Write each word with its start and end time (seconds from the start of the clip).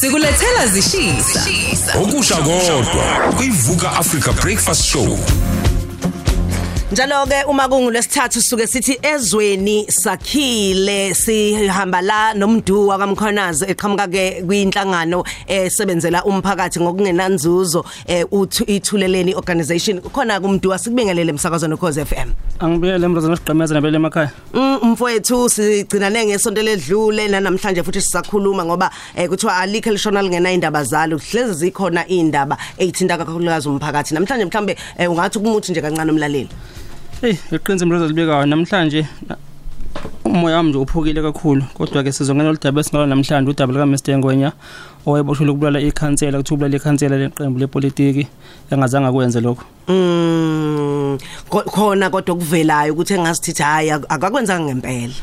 Sikulethela 0.00 0.66
zishisa. 0.66 1.44
Okusha 2.02 2.36
kodwa 2.36 3.32
kuyivuka 3.36 3.92
Africa 3.92 4.32
Breakfast 4.42 4.84
Show. 4.84 5.18
Njalo 6.92 7.24
ke 7.26 7.44
uma 7.46 7.68
kungulesithathu 7.68 8.42
suke 8.42 8.66
sithi 8.66 8.98
ezweni 9.02 9.86
sakhile 9.88 11.14
sihamba 11.14 12.02
la 12.02 12.34
nomduwa 12.34 12.98
kaMkhonazi 12.98 13.64
eqhamuka 13.70 14.08
ke 14.10 14.42
kwinhlangano 14.42 15.22
esebenzela 15.46 16.24
umphakathi 16.24 16.80
ngokungenanzuzo 16.80 17.84
eh, 18.08 18.26
uthu 18.32 18.64
ithuleleni 18.66 19.34
organization 19.36 20.00
khona 20.00 20.40
kumduwa 20.40 20.78
sikubingelele 20.78 21.30
emsakazweni 21.30 21.76
cause 21.76 22.04
FM 22.04 22.34
Angibiyele 22.58 23.08
mrozana 23.08 23.36
sigqemeza 23.36 23.74
nabele 23.74 23.96
emakhaya. 23.96 24.30
Mm, 24.54 24.78
mfowethu 24.82 25.48
sigcinane 25.48 26.26
ngesonto 26.26 26.62
ledlule 26.62 27.28
namhlanje 27.28 27.82
futhi 27.82 28.00
sisakhuluma 28.00 28.64
ngoba 28.64 28.90
eh, 29.16 29.28
kuthiwa 29.28 29.56
alikho 29.56 29.90
lishona 29.90 30.22
lingena 30.22 30.52
indaba 30.52 30.84
zalo. 30.84 31.18
Hleze 31.18 31.52
zikhona 31.52 32.06
indaba 32.08 32.58
ezithinta 32.78 33.16
kakhulukazi 33.16 33.68
umphakathi. 33.68 34.14
Namhlanje 34.14 34.44
mhlambe 34.44 34.76
eh, 34.98 35.10
ungathi 35.10 35.38
kumuthi 35.38 35.72
nje 35.72 35.80
kancane 35.80 36.10
umlaleli. 36.12 36.48
Hey, 37.20 37.36
iqiniso 37.52 37.86
mrozo 37.86 38.06
libekayo 38.08 38.46
namhlanje 38.46 39.06
na- 39.28 39.36
umoya 40.24 40.56
wami 40.56 40.68
nje 40.70 40.78
uphukile 40.78 41.22
kakhulu 41.22 41.62
kodwa 41.74 42.02
ke 42.02 42.12
sizongena 42.12 42.48
oludaba 42.48 42.80
esingalo 42.80 43.06
namhlanje 43.06 43.50
udaba 43.50 43.72
lika 43.72 43.86
Mr 43.86 44.18
Ngwenya 44.18 44.52
owayeboshwe 45.06 45.48
ukubulala 45.48 45.80
ikhansela 45.80 46.38
kuthi 46.38 46.54
ubulala 46.54 46.76
ikhansela 46.76 47.16
leqembu 47.18 47.58
lepolitiki 47.58 48.26
engazange 48.70 49.12
kwenze 49.12 49.40
lokho. 49.40 49.64
Mm 49.88 51.18
ko- 51.48 51.62
khona 51.68 52.10
kodwa 52.10 52.34
kuvelayo 52.36 52.92
ukuthi 52.92 53.14
engasithi 53.14 53.62
hayi 53.62 53.90
ak- 53.90 54.06
akakwenzanga 54.08 54.64
ngempela. 54.74 55.14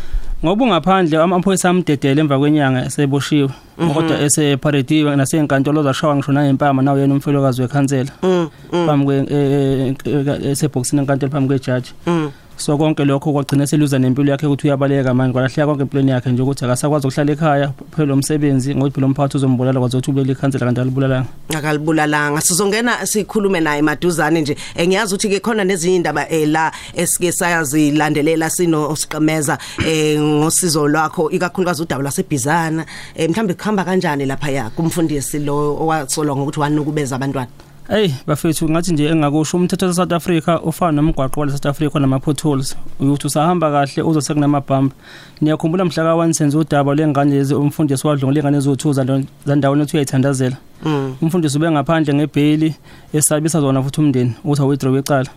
Ngoba 0.43 0.65
ungaphandle 0.65 1.17
amaphoyisa 1.17 1.69
amdedele 1.69 2.21
emva 2.21 2.37
kwenyanga 2.39 2.85
eseboshiwe 2.85 3.49
kodwa 3.77 4.21
eseparediwe 4.21 5.15
nasenkantolo 5.15 5.83
zashawa 5.83 6.15
ngisho 6.15 6.31
nangempama 6.31 6.81
nawo 6.81 6.97
yena 6.99 7.13
umfelokazi 7.13 7.61
wekhansela 7.61 8.11
Mm. 8.23 8.49
phambi 8.85 9.05
kwe 9.05 9.17
eh, 9.29 9.95
eh, 10.05 10.51
eseboxini 10.51 11.01
enkantolo 11.01 11.31
phambi 11.31 11.47
kwejaji. 11.47 11.93
Mm. 12.07 12.31
so 12.59 12.77
konke 12.77 13.05
lokho 13.05 13.31
kwagcina 13.33 13.67
seluza 13.67 13.99
nempilo 13.99 14.31
yakhe 14.31 14.47
ukuthi 14.47 14.67
uyabaleka 14.67 15.13
manje 15.13 15.33
kwalahleka 15.33 15.65
konke 15.67 15.81
empilweni 15.81 16.11
yakhe 16.11 16.29
nje 16.31 16.41
ukuthi 16.41 16.65
akasakwazi 16.65 17.07
ukuhlala 17.07 17.31
ekhaya 17.31 17.71
phela 17.95 18.13
umsebenzi 18.13 18.75
ngoba 18.75 18.89
phela 18.91 19.07
umphathi 19.07 19.37
uzombulala 19.37 19.79
kwaze 19.79 19.97
uthi 19.97 20.09
ubulele 20.09 20.31
ikhansela 20.33 20.65
kanti 20.65 20.81
alibulalanga 20.81 21.27
akalibulalanga 21.57 22.41
sizongena 22.41 23.05
sikhulume 23.05 23.59
naye 23.59 23.81
maduzane 23.81 24.41
nje 24.41 24.57
Eh, 24.75 24.87
ngiyazi 24.87 25.13
ukuthi 25.15 25.29
ke 25.29 25.39
khona 25.39 25.63
nezinye 25.63 25.95
indaba 25.95 26.29
eh, 26.29 26.47
la 26.49 26.71
esike 26.95 27.31
sayazilandelela 27.31 28.49
sino 28.49 28.95
siqemeza 28.95 29.57
eh, 29.87 30.19
ngosizo 30.21 30.87
lwakho 30.87 31.29
ikakhulukazi 31.31 31.81
udaba 31.81 32.03
lasebhizana 32.03 32.85
eh, 33.15 33.29
mhlambe 33.29 33.53
kuhamba 33.67 33.85
kanjani 33.85 34.25
lapha 34.25 34.49
ya 34.49 34.69
kumfundisi 34.69 35.39
lo 35.39 35.75
owasolwa 35.81 36.35
ngokuthi 36.35 36.59
wanukubeza 36.59 37.15
abantwana? 37.15 37.47
Hey 37.89 38.11
bafethu 38.27 38.69
ngathi 38.69 38.93
nje 38.93 39.05
engakusho 39.05 39.57
umthetho 39.57 39.85
wa 39.85 39.93
South 39.93 40.11
Africa 40.11 40.59
ufana 40.63 40.91
nomgwaqo 40.91 41.39
wa 41.39 41.49
South 41.49 41.65
Africa 41.65 41.95
nama 41.95 42.19
potholes 42.19 42.77
ukuthi 42.99 43.27
usahamba 43.27 43.71
kahle 43.71 44.03
uzose 44.03 44.33
kunamabhampa 44.33 44.95
niyakhumbula 45.41 45.85
mhla 45.85 46.03
ka 46.03 46.11
1 46.11 46.33
senze 46.33 46.57
udaba 46.57 46.95
lengane 46.95 47.35
lezi 47.35 47.53
umfundisi 47.55 48.07
wadlongile 48.07 48.39
ingane 48.39 48.57
ezothuza 48.57 49.23
zandawoni 49.45 49.81
ethi 49.81 49.97
uyayithandazela. 49.97 50.57
Mm. 50.85 51.15
umfundisi 51.21 51.57
ube 51.57 51.71
ngaphandle 51.71 52.13
ngebheli 52.13 52.75
esabisa 53.13 53.61
zona 53.61 53.83
futhi 53.83 54.01
umndeni 54.01 54.33
uthi 54.45 54.61
awithdraw 54.61 54.97
ecala 54.97 55.29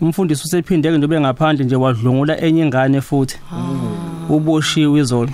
umfundisi 0.00 0.42
usephinde 0.44 0.90
ke 0.90 0.98
nje 0.98 1.06
ube 1.06 1.20
ngaphandle 1.20 1.64
nje 1.64 1.76
wadlungula 1.76 2.40
enye 2.40 2.62
ingane 2.62 3.00
futhi. 3.00 3.38
Uboshiwe 4.28 5.00
izolo. 5.00 5.30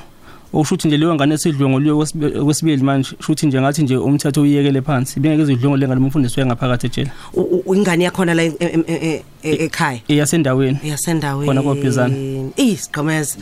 Okusho 0.54 0.74
ukuthi 0.74 0.88
nje 0.88 0.96
leyo 0.96 1.14
ngane 1.14 1.34
esidlunguliwe 1.34 2.06
kwesibili 2.44 2.82
manje 2.82 3.08
shuthi 3.20 3.46
nje 3.46 3.60
ngathi 3.60 3.82
nje 3.82 3.96
umthetho 3.96 4.42
uyekele 4.42 4.82
phansi 4.82 5.20
bengeke 5.20 5.42
izidlungu 5.42 5.76
lengane 5.76 6.00
umfundisi 6.00 6.40
uyengaphakathi 6.40 6.86
ejele 6.86 7.10
U- 7.34 7.62
u- 7.66 7.74
ingane 7.74 8.04
yakhona 8.04 8.34
la 8.34 8.42
em- 8.42 8.56
em- 8.60 8.84
em- 8.86 9.02
em- 9.02 9.20
e- 9.42 9.64
ekhaya? 9.64 10.00
iyasendaweni 10.08 10.78
yasendaweni 10.84 11.46
Khona 11.48 11.62
koBhizana. 11.62 12.14
isiqhemeza 12.56 13.36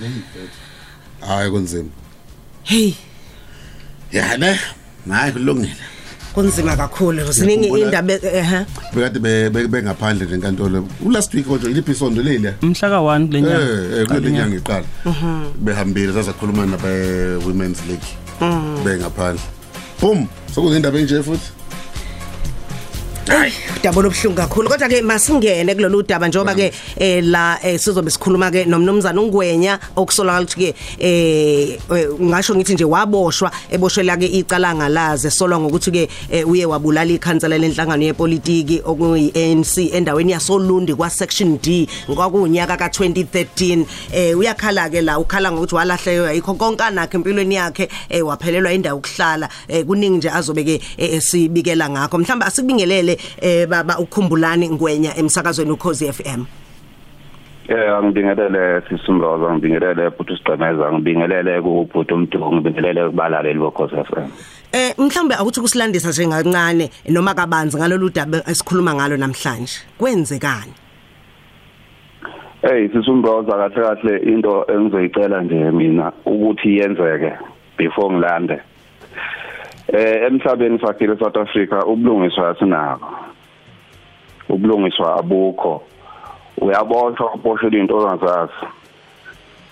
hayi 1.21 1.51
kunzima. 1.51 1.89
Hey. 2.63 2.93
Ya 4.13 4.37
ne 4.39 4.59
hayi 5.11 5.33
kulungile. 5.33 5.77
Kunzima 6.35 6.77
kakhulu 6.77 7.33
ziningi 7.33 7.69
Ngiyakhumbula- 7.71 7.85
indaba 7.85 8.13
eh 8.13 8.65
bekade 8.95 9.19
be- 9.21 9.51
be- 9.51 9.69
bengaphandle 9.69 10.27
nenkantolo 10.27 10.87
last 11.11 11.35
week 11.35 11.47
kodwa 11.47 11.71
iliphi 11.71 11.93
isondo 11.93 12.23
leli 12.23 12.49
mhla 12.63 12.89
ka1 12.89 13.23
eh 13.23 13.31
lenyanga 13.33 13.97
eh 14.01 14.07
kule 14.07 14.31
nyanga 14.31 14.57
iqala. 14.57 14.87
Behambile 15.61 16.13
sasakhuluma 16.13 16.67
nabe 16.67 16.93
women's 17.47 17.81
league. 17.89 18.09
Bengaphandle. 18.85 19.43
Boom 20.01 20.27
sokuzindaba 20.55 20.99
enje 20.99 21.23
futhi? 21.23 21.51
Udaba 23.27 24.03
lobhlungu 24.03 24.37
kakhulu. 24.37 24.69
Kodwa 24.69 24.89
ke 24.89 25.03
masingene 25.03 25.75
kulolu 25.75 26.03
daba 26.03 26.29
njengoba 26.29 26.55
ke 26.55 26.73
eh, 26.97 27.23
la 27.25 27.59
eh, 27.63 27.79
sizobe 27.79 28.11
sikhuluma 28.11 28.51
ke 28.51 28.65
nomnumzana 28.67 29.21
ungwenya 29.21 29.79
okusolakala 29.97 30.43
ukuthi 30.43 30.57
ke 30.57 30.75
eh 30.99 31.79
eh, 31.91 32.09
ngasho 32.21 32.55
ngithi 32.55 32.75
nje 32.75 32.85
waboshwa 32.85 33.51
eboshwela 33.71 34.17
ke 34.17 34.27
icala 34.27 34.75
ngalaze 34.75 35.31
solwa 35.31 35.61
ngokuthi 35.61 35.91
ke 35.91 36.09
eh, 36.31 36.49
uye 36.49 36.67
wabulala 36.67 37.13
ikhansela 37.13 37.59
lenhlangano 37.59 38.03
yepolitiki 38.03 38.83
okuyi 38.85 39.33
ANC 39.35 39.95
endaweni 39.95 40.33
yasolundi 40.33 40.95
kwa 40.95 41.11
section 41.11 41.59
D 41.63 41.89
kwakunyaka 42.15 42.77
ka2013 42.77 43.85
eh 44.13 44.39
uyakhala 44.39 44.91
ke 44.91 45.01
la 45.01 45.19
ukhala 45.19 45.53
ngokuthi 45.53 45.75
walahleka 45.75 46.29
ayikho 46.29 46.55
konke 46.55 46.83
anakhe 46.83 47.17
empilweni 47.17 47.55
yakhe 47.55 47.89
eh 48.09 48.27
waphelelwa 48.27 48.73
indawo 48.73 48.99
ukuhlala 48.99 49.49
eh 49.69 49.85
kuningi 49.85 50.17
nje 50.17 50.31
azobe 50.31 50.65
ke 50.65 50.81
eh, 50.97 51.21
sibikela 51.21 51.91
ngakho. 51.91 52.19
Mhlamba 52.19 52.47
asikubingelele 52.47 53.12
eh 53.41 53.67
baba 53.69 53.99
ukhumbulani 53.99 54.71
ngwenya 54.71 55.17
emsakazweni 55.17 55.71
ukhozi 55.71 56.13
FM 56.13 56.45
Eh 57.69 58.03
ngibingelele 58.05 58.83
sisumroza 58.89 59.55
ngibingelele 59.55 60.11
futhi 60.11 60.37
sigqemeza 60.37 60.93
ngibingelele 60.93 61.63
kubhuti 61.63 62.15
umdungu 62.15 62.53
ngibingelele 62.55 63.11
kubalaleli 63.11 63.59
bokhosi 63.59 63.97
FM. 63.97 64.29
eh 64.73 64.95
mhlawumbe 64.99 65.35
akuthi 65.35 65.61
kusilandisa 65.61 66.09
nje 66.09 66.27
kancane 66.27 66.91
noma 67.09 67.35
kabanzi 67.35 67.77
ngalolu 67.79 68.11
daba 68.11 68.39
esikhuluma 68.51 68.95
ngalo 68.95 69.17
namhlanje 69.17 69.79
kwenzekani 69.99 70.75
Hey 72.63 72.89
sisumroza 72.89 73.53
kahle 73.53 73.75
kahle 73.75 74.17
into 74.23 74.65
engizoyicela 74.69 75.43
nje 75.43 75.71
mina 75.71 76.13
ukuthi 76.27 76.79
yenzeke 76.79 77.33
before 77.79 78.15
ngilande. 78.15 78.61
Eh 79.93 80.23
emhlabeni 80.27 80.79
sakhile 80.79 81.19
South 81.19 81.37
Africa 81.37 81.85
ubulungiswa 81.87 82.49
asinako. 82.49 83.15
Ubulungiswa 84.49 85.19
abukho. 85.19 85.83
Uyaboshwa 86.61 87.35
uboshela 87.35 87.79
into 87.79 87.97
ongazazi. 87.97 88.53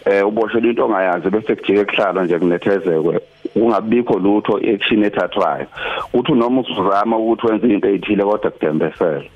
Eh 0.05 0.27
uboshela 0.27 0.69
into 0.69 0.85
ongayazi 0.85 1.31
bese 1.31 1.57
kujike 1.57 1.85
kuhlala 1.85 2.25
nje 2.25 2.39
kunethezekwe 2.39 3.21
ungabikho 3.55 4.19
lutho 4.19 4.57
action 4.57 5.05
ethathwayo. 5.05 5.67
Uthi 6.13 6.33
noma 6.33 6.61
usuzama 6.61 7.17
ukuthi 7.17 7.47
wenze 7.47 7.69
into 7.69 7.89
ezithile 7.89 8.25
kodwa 8.25 8.51
kudembesele. 8.51 9.31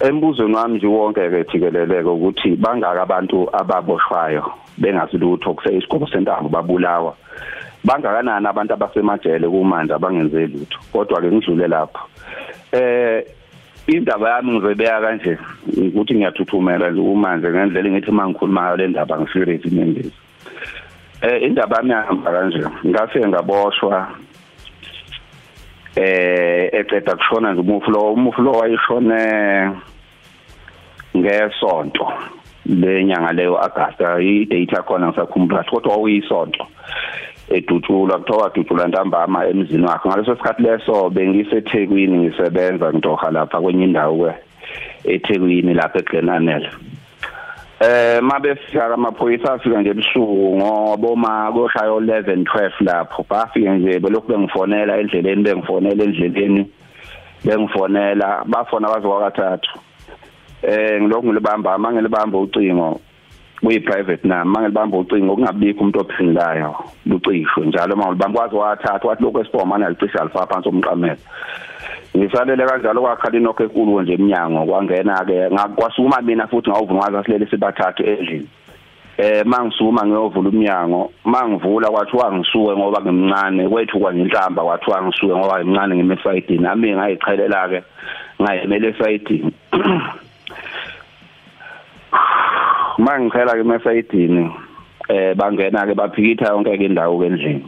Embuzweni 0.00 0.54
wami 0.54 0.76
nje 0.76 0.86
wonke 0.86 1.30
ke 1.30 1.44
jikeleleke 1.44 2.08
ukuthi 2.08 2.56
bangaka 2.56 3.02
abantu 3.02 3.48
ababoshwayo 3.52 4.44
bengasilutho 4.78 5.54
kuseyisigqoko 5.54 6.06
sentambo 6.06 6.48
babulawa 6.48 7.14
bangakanani 7.84 8.46
abantu 8.46 8.72
abasemajele 8.74 9.48
kumanje 9.48 9.92
abangenze 9.94 10.46
lutho? 10.46 10.78
Kodwa 10.92 11.20
ke 11.20 11.28
ngidlule 11.30 11.68
lapho. 11.68 12.00
Eh 12.72 13.24
indaba 13.86 14.30
yami 14.30 14.52
ngizoyibeka 14.52 15.00
kanje 15.00 15.38
ukuthi 15.76 16.14
ngiyathuthumela 16.14 16.90
nje 16.90 17.00
kumanje 17.00 17.48
ngendlela 17.48 17.88
engithi 17.88 18.10
mangikhuluma 18.10 18.76
le 18.76 18.88
ndaba 18.88 19.20
ngiserious 19.20 19.64
inyembezi 19.64 20.12
eh 21.22 21.42
indaba 21.42 21.76
yami 21.76 21.90
yahamba 21.90 22.30
kanje 22.32 22.62
ngafike 22.86 23.28
ngaboshwa 23.28 24.08
eh 25.96 26.68
eceda 26.72 27.16
kushona 27.16 27.52
nje 27.52 27.60
umufulo 27.60 28.12
umufulo 28.12 28.50
wayishone 28.52 29.18
ngesonto 31.16 32.12
lenyanga 32.66 33.32
leyo 33.32 33.56
Augusta 33.56 34.20
i-date 34.20 34.82
khona 34.82 35.08
ngisakhumbula 35.08 35.62
kodwa 35.62 35.96
uyisonto 35.96 36.66
edutshulwa 37.48 38.18
kuthiwa 38.18 38.50
dutshulwa 38.54 38.88
ntambama 38.88 39.46
emzini 39.46 39.86
wakhe. 39.86 40.08
Ngaleso 40.08 40.36
sikhathi 40.36 40.62
leso 40.62 41.10
bengisethekwini 41.10 42.18
ngisebenza 42.18 42.92
ngidoha 42.92 43.30
lapha 43.30 43.60
kwenye 43.60 43.84
indawo 43.84 44.34
ethekwini 45.04 45.74
lapha 45.74 45.98
eGlenanel 45.98 46.68
eh 47.80 48.22
mabefika 48.22 48.94
amaphoyisa 48.94 49.52
afika 49.52 49.80
nje 49.80 49.90
ebusuku 49.90 50.56
ngoboma 50.56 51.52
koshayo 51.52 52.00
11 52.00 52.44
12 52.44 52.70
lapho 52.80 53.26
bafike 53.30 53.70
nje 53.70 54.00
belokhu 54.00 54.28
bengifonela 54.28 54.98
endleleni 54.98 55.42
bengifonela 55.42 56.04
endleleni 56.04 56.70
bengifonela 57.44 58.44
bafona 58.46 58.88
bazokwakathathu 58.88 59.78
eh 60.62 61.02
ngilokhu 61.02 61.26
ngilibamba 61.26 61.74
ama 61.74 61.92
ngilibamba 61.92 62.38
ucingo 62.38 63.00
kuyi 63.60 63.80
private 63.80 64.28
nami 64.28 64.50
mangelibamba 64.50 64.98
ucingo 64.98 65.32
okungabikho 65.32 65.80
umuntu 65.80 66.00
ophendulayo 66.00 66.74
lucishwe 67.06 67.66
njalo 67.66 67.96
mangilibamba 67.96 68.38
kwazi 68.38 68.56
wathatha 68.56 69.08
wathi 69.08 69.22
lokho 69.22 69.40
esibhomana 69.40 69.88
licisha 69.88 70.20
alifa 70.20 70.46
phansi 70.46 70.68
omqamela 70.68 71.16
ngisalele 72.16 72.66
kanjalo 72.66 73.00
kwakhala 73.00 73.38
inokho 73.38 73.62
enkulu 73.62 74.02
nje 74.02 74.12
eminyango 74.12 74.64
kwangena 74.66 75.24
ke 75.24 75.50
ngakwasuma 75.52 76.22
mina 76.22 76.46
futhi 76.46 76.70
ngawuvunwaza 76.70 77.24
silele 77.24 77.46
sibathathu 77.46 78.02
endlini. 78.02 78.48
Eh 79.18 79.44
mangisuma 79.46 80.06
ngiyovula 80.06 80.48
umnyango 80.48 81.12
mangivula 81.24 81.90
kwathiwa 81.90 82.32
ngisuke 82.32 82.76
ngoba 82.76 83.00
ngimncane 83.00 83.68
kwethu 83.68 84.00
kwanginhlamba 84.00 84.62
kwathiwa 84.62 85.02
ngisuke 85.02 85.34
ngoba 85.36 85.58
ngimncane 85.58 85.94
ngimesayidini 85.96 86.62
nami 86.62 86.92
ngayichelela 86.92 87.68
ke 87.68 87.82
ngayemele 88.42 88.88
esayidini 88.88 89.52
mangichela 92.98 93.54
ke 93.54 93.60
emesayidini 93.60 94.50
eh 95.08 95.34
bangena 95.36 95.86
ke 95.86 95.94
baphikitha 95.94 96.52
yonke 96.52 96.78
ke 96.78 96.84
indawo 96.84 97.18
ke 97.20 97.26
endlini 97.26 97.64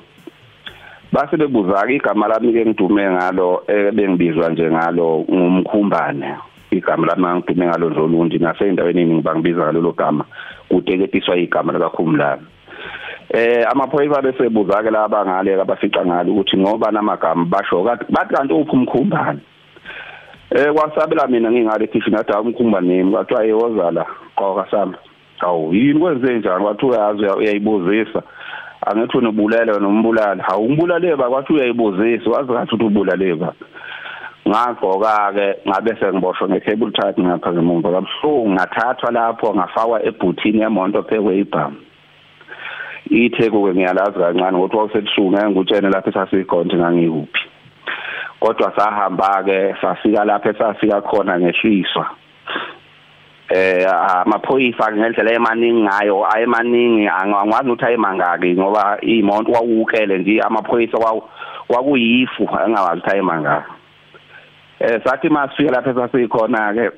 base 1.12 1.36
bebuza 1.36 1.86
ke 1.86 1.96
igama 1.96 2.28
lami 2.28 2.52
ke 2.52 2.64
ngidume 2.66 3.10
ngalo 3.10 3.64
ebengibizwa 3.68 4.48
nje 4.50 4.70
ngalo 4.70 5.24
ngumkhumbane. 5.30 6.36
Igama 6.70 7.06
lami 7.06 7.40
ngidume 7.40 7.66
ngalo 7.66 7.90
Ndlolundi 7.90 8.38
naseyindaweni 8.38 9.00
eningi 9.00 9.22
bangibiza 9.22 9.64
ngalelo 9.64 9.92
gama 9.92 10.24
kuteketiswa 10.68 11.36
igama 11.36 11.72
lakakhumlami 11.72 12.46
eh 13.30 13.64
amaphoyisa 13.70 14.22
bese 14.22 14.48
buza 14.48 14.82
ke 14.82 14.90
laba 14.90 15.24
ngale 15.24 15.60
abafica 15.60 16.00
ngalo 16.06 16.32
ukuthi 16.32 16.56
ngoba 16.56 16.90
namagama 16.90 17.44
basho 17.44 17.84
bathi 17.84 18.34
kanti 18.34 18.54
uphi 18.54 18.72
umkhumbane? 18.72 19.40
Eh 20.50 20.72
kwasabela 20.72 21.26
mina 21.26 21.50
ngingale 21.50 21.86
kitchen 21.86 22.16
athi 22.16 22.32
umkhumbane 22.32 23.02
nami 23.02 23.12
kwathiwa 23.12 23.44
yewozala 23.44 24.06
qoka 24.36 24.64
sami. 24.70 24.96
Awu 25.40 25.74
yini 25.74 26.00
kwenze 26.00 26.38
njani? 26.38 26.64
Wathi 26.64 26.86
uyazi 26.86 27.26
uyayibuzisa. 27.26 28.22
Angithi 28.86 29.18
unobulala 29.18 29.78
nombulala 29.78 30.42
hawu 30.42 30.70
ngibulale 30.70 31.16
ba 31.16 31.28
kwathi 31.28 31.52
uyayibuzisa. 31.52 32.30
Wazi 32.30 32.52
uthi 32.52 32.84
ubulale 32.84 33.34
ba 33.34 33.52
ngagqoka 34.48 35.32
ke 35.34 35.46
ngabe 35.68 35.96
sengiboshwe 36.00 36.48
nge-cable 36.48 36.90
tie 36.90 37.24
ngapha 37.24 37.52
ngemuva. 37.52 37.90
Kabuhlungu 37.90 38.50
ngathathwa 38.50 39.10
lapho 39.10 39.54
ngafakwa 39.54 40.06
ebhuthini 40.06 40.60
yemonto 40.60 41.02
phekwe 41.02 41.38
ibhamu 41.38 41.76
itheko-ke 43.10 43.72
ngiyalazi 43.74 44.18
kancane 44.18 44.56
ukuthi 44.56 44.76
wawusebusuku 44.76 45.30
ngeke 45.30 45.48
ngutshene 45.48 45.88
lapho 45.90 46.10
esasikhona 46.10 46.74
ngangikuphi 46.76 47.42
kodwa 48.40 48.72
sahamba-ke 48.76 49.74
safika 49.80 50.24
lapho 50.24 50.50
esafika 50.50 51.00
khona 51.00 51.40
ngehliswa 51.40 52.06
eh 53.48 53.86
amaphoyisa 53.88 54.92
ngendlela 54.92 55.32
emaningi 55.32 55.82
ngayo 55.82 56.26
ayemaningi 56.34 57.08
angikwazi 57.08 57.70
ukuthi 57.70 57.84
ayemangaki 57.84 58.54
ngoba 58.54 58.98
imonto 59.00 59.52
wawukele 59.52 60.18
nje 60.18 60.40
amaphoyisa 60.40 60.98
kwakuyifu 61.68 62.42
engawazi 62.42 63.00
ukuthi 63.00 63.10
ayemangaki 63.10 63.72
eh 64.80 65.00
sathi 65.04 65.28
masifika 65.28 65.72
lapha 65.72 65.94
sasikhona 65.94 66.74
ke 66.74 66.90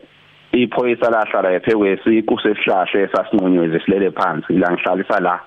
iphoyisa 0.52 1.10
lahlala 1.10 1.52
ephekweziqu 1.52 2.40
sesihlahle 2.42 3.08
sasinqonywe 3.12 3.80
silele 3.80 4.10
phansi 4.10 4.58
la 4.58 4.72
ngihlalisa 4.72 5.20
la 5.20 5.40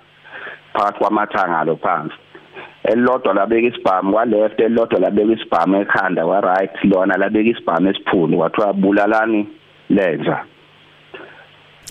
phakathi 0.74 1.00
kwamathanga 1.00 1.64
lo 1.64 1.76
phansi. 1.76 2.16
Elilodwa 2.84 3.34
labeka 3.34 3.68
isibhamu 3.68 4.14
kwa 4.14 4.26
left 4.26 4.60
elilodwa 4.60 5.00
labeka 5.00 5.34
isibhamu 5.34 5.82
ekhanda 5.82 6.26
kwa 6.26 6.42
right 6.42 6.84
lona 6.84 7.18
labeka 7.18 7.50
isibhamu 7.50 7.90
esiphunu 7.90 8.38
kwathiwa 8.38 8.74
bulalani 8.74 9.48
lenja. 9.90 10.44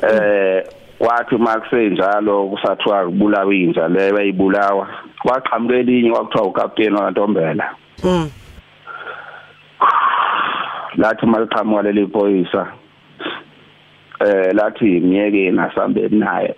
Eh 0.01 0.65
wathi 1.01 1.37
makusenjalo 1.37 2.49
kusathiwa 2.49 3.05
kubulawa 3.05 3.55
inja 3.55 3.89
leyo 3.89 4.19
ayibulawa 4.19 4.89
kwaqhamuka 5.23 5.77
elinye 5.77 6.11
kwakuthiwa 6.11 6.47
ukapteni 6.47 6.97
waNtombela. 6.97 7.75
Mm. 8.05 8.31
Lathi 10.97 11.27
maliqhamuka 11.27 11.83
leli 11.83 12.07
phoyisa 12.07 12.73
eh 14.21 14.55
lathi 14.55 15.01
miyeke 15.01 15.51
nasambe 15.51 16.09
naye 16.09 16.55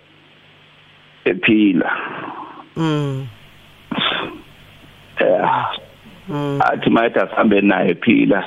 ephila. 1.24 1.90
Mm. 2.76 3.26
Eh 5.18 5.48
athi 6.60 6.90
mayetha 6.90 7.28
sambe 7.36 7.60
naye 7.60 7.90
ephila 7.90 8.44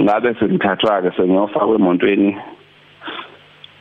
ngabe 0.00 0.34
sengithathwa 0.34 1.02
ke 1.02 1.10
sengiyofakwa 1.16 1.74
emontweni 1.74 2.36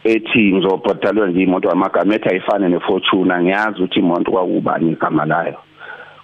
ethi 0.04 0.54
ngizobhadalwa 0.54 1.28
nje 1.28 1.44
imoto 1.44 1.72
amagama 1.72 2.16
ethi 2.16 2.30
ayifane 2.30 2.70
nefortuna. 2.70 3.42
Ngiyazi 3.42 3.78
ukuthi 3.78 4.00
imoto 4.00 4.32
kwakubani 4.32 4.92
igama 4.92 5.26
layo 5.26 5.58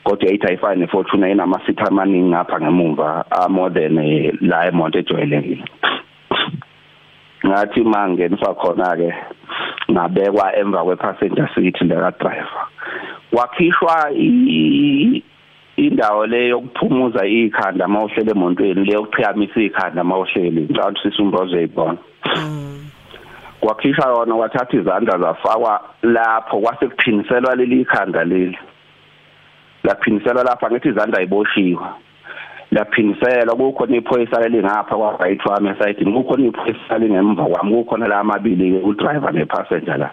kodwa 0.03 0.29
ethi 0.29 0.47
ayifane 0.47 0.81
nefortuna 0.81 1.29
inamafitha 1.29 1.87
amaningi 1.87 2.29
ngapha 2.29 2.61
ngemuva 2.61 3.25
more 3.49 3.73
than 3.73 3.97
eh, 3.97 4.33
la 4.41 4.69
imoto 4.69 4.99
ejwayelekile. 4.99 5.63
Ngathi 7.45 7.83
mangeniswa 7.83 8.55
khona 8.55 8.95
ke 8.95 9.13
ngabekwa 9.91 10.55
emva 10.55 10.83
kwepassenger 10.83 11.49
seat 11.55 11.81
leka 11.81 12.11
driver 12.19 12.67
wakhishwa 13.31 14.11
indawo 15.77 16.27
le 16.27 16.47
yokuphumuza 16.47 17.25
ikhanda 17.25 17.87
mawuhlele 17.87 18.31
emontweni 18.31 18.85
le 18.85 18.93
yokuqhikamisa 18.93 19.61
ikhanda 19.61 20.03
mawuhleli 20.03 20.61
ngicabanga 20.61 21.01
sisumbozo 21.01 21.57
eyibona 21.57 21.97
kwakhishwa 23.65 24.09
yona 24.09 24.35
kwathatha 24.35 24.77
izandla 24.77 25.17
zafakwa 25.17 25.81
lapho 26.01 26.59
kwase 26.59 26.87
kuphiniselwa 26.87 27.55
leli 27.55 27.85
khanda 27.85 28.23
leli. 28.23 28.57
Laphiniselwa 29.83 30.43
lapha 30.43 30.71
ngithi 30.71 30.89
izandla 30.89 31.19
ayiboshiwe. 31.19 31.87
Laphiniselwa 32.71 33.55
kukhona 33.55 33.95
iphoyisa 33.95 34.41
lelingapha 34.41 34.95
kwa 34.95 35.17
right 35.17 35.45
wami 35.45 35.69
esayidini 35.69 36.13
kukhona 36.13 36.45
iphoyisa 36.45 36.97
lingemva 36.97 37.45
kwami 37.45 37.75
kukhona 37.75 38.07
la 38.07 38.19
amabili 38.19 38.71
ke 38.71 38.85
udriver 38.85 39.33
nepassenger 39.33 39.97
la. 39.97 40.09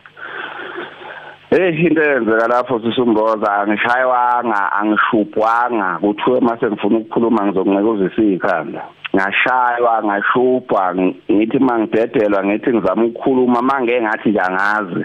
Eh 1.51 1.85
into 1.85 2.03
eyenzeka 2.03 2.49
lapho 2.49 2.81
sisumboza 2.81 3.53
angishayewanga 3.53 4.73
angishubhwanga 4.73 5.99
kuthiwe 6.01 6.41
mase 6.41 6.67
ngifuna 6.67 6.99
ukukhuluma 6.99 7.47
ngizonqekuzisa 7.47 8.23
ikhanda. 8.23 8.83
Ngashaywa 9.15 10.03
ngashubha 10.05 10.95
ngithi 11.31 11.59
mangidedelwa 11.59 12.45
ngithi 12.45 12.71
ngizama 12.71 13.05
ukukhuluma 13.05 13.63
mange 13.63 14.01
ngathi 14.01 14.29
nje 14.29 14.41
angazi 14.41 15.05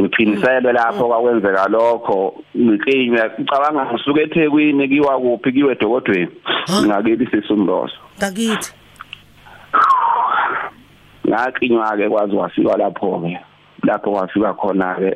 ngiphiniselwe 0.00 0.72
lapho 0.72 1.08
kwakwenzeka 1.08 1.68
lokho 1.68 2.34
ngiklinywa 2.56 3.30
ngicabanga 3.38 3.86
ngisuka 3.86 4.20
eThekwini 4.20 4.88
kiwa 4.88 5.20
kuphi 5.20 5.52
kiwe 5.52 5.72
edokodweni 5.72 6.32
ngakithi 6.86 7.26
sisumbozo 7.26 7.94
ngakithi? 8.18 8.72
Ngaklinywa 11.28 11.96
ke 11.96 12.08
kwazi 12.08 12.34
wafika 12.34 12.76
lapho 12.76 13.20
ke 13.22 13.38
lapho 13.86 14.12
wafika 14.12 14.54
khona 14.54 14.94
ke 14.94 15.10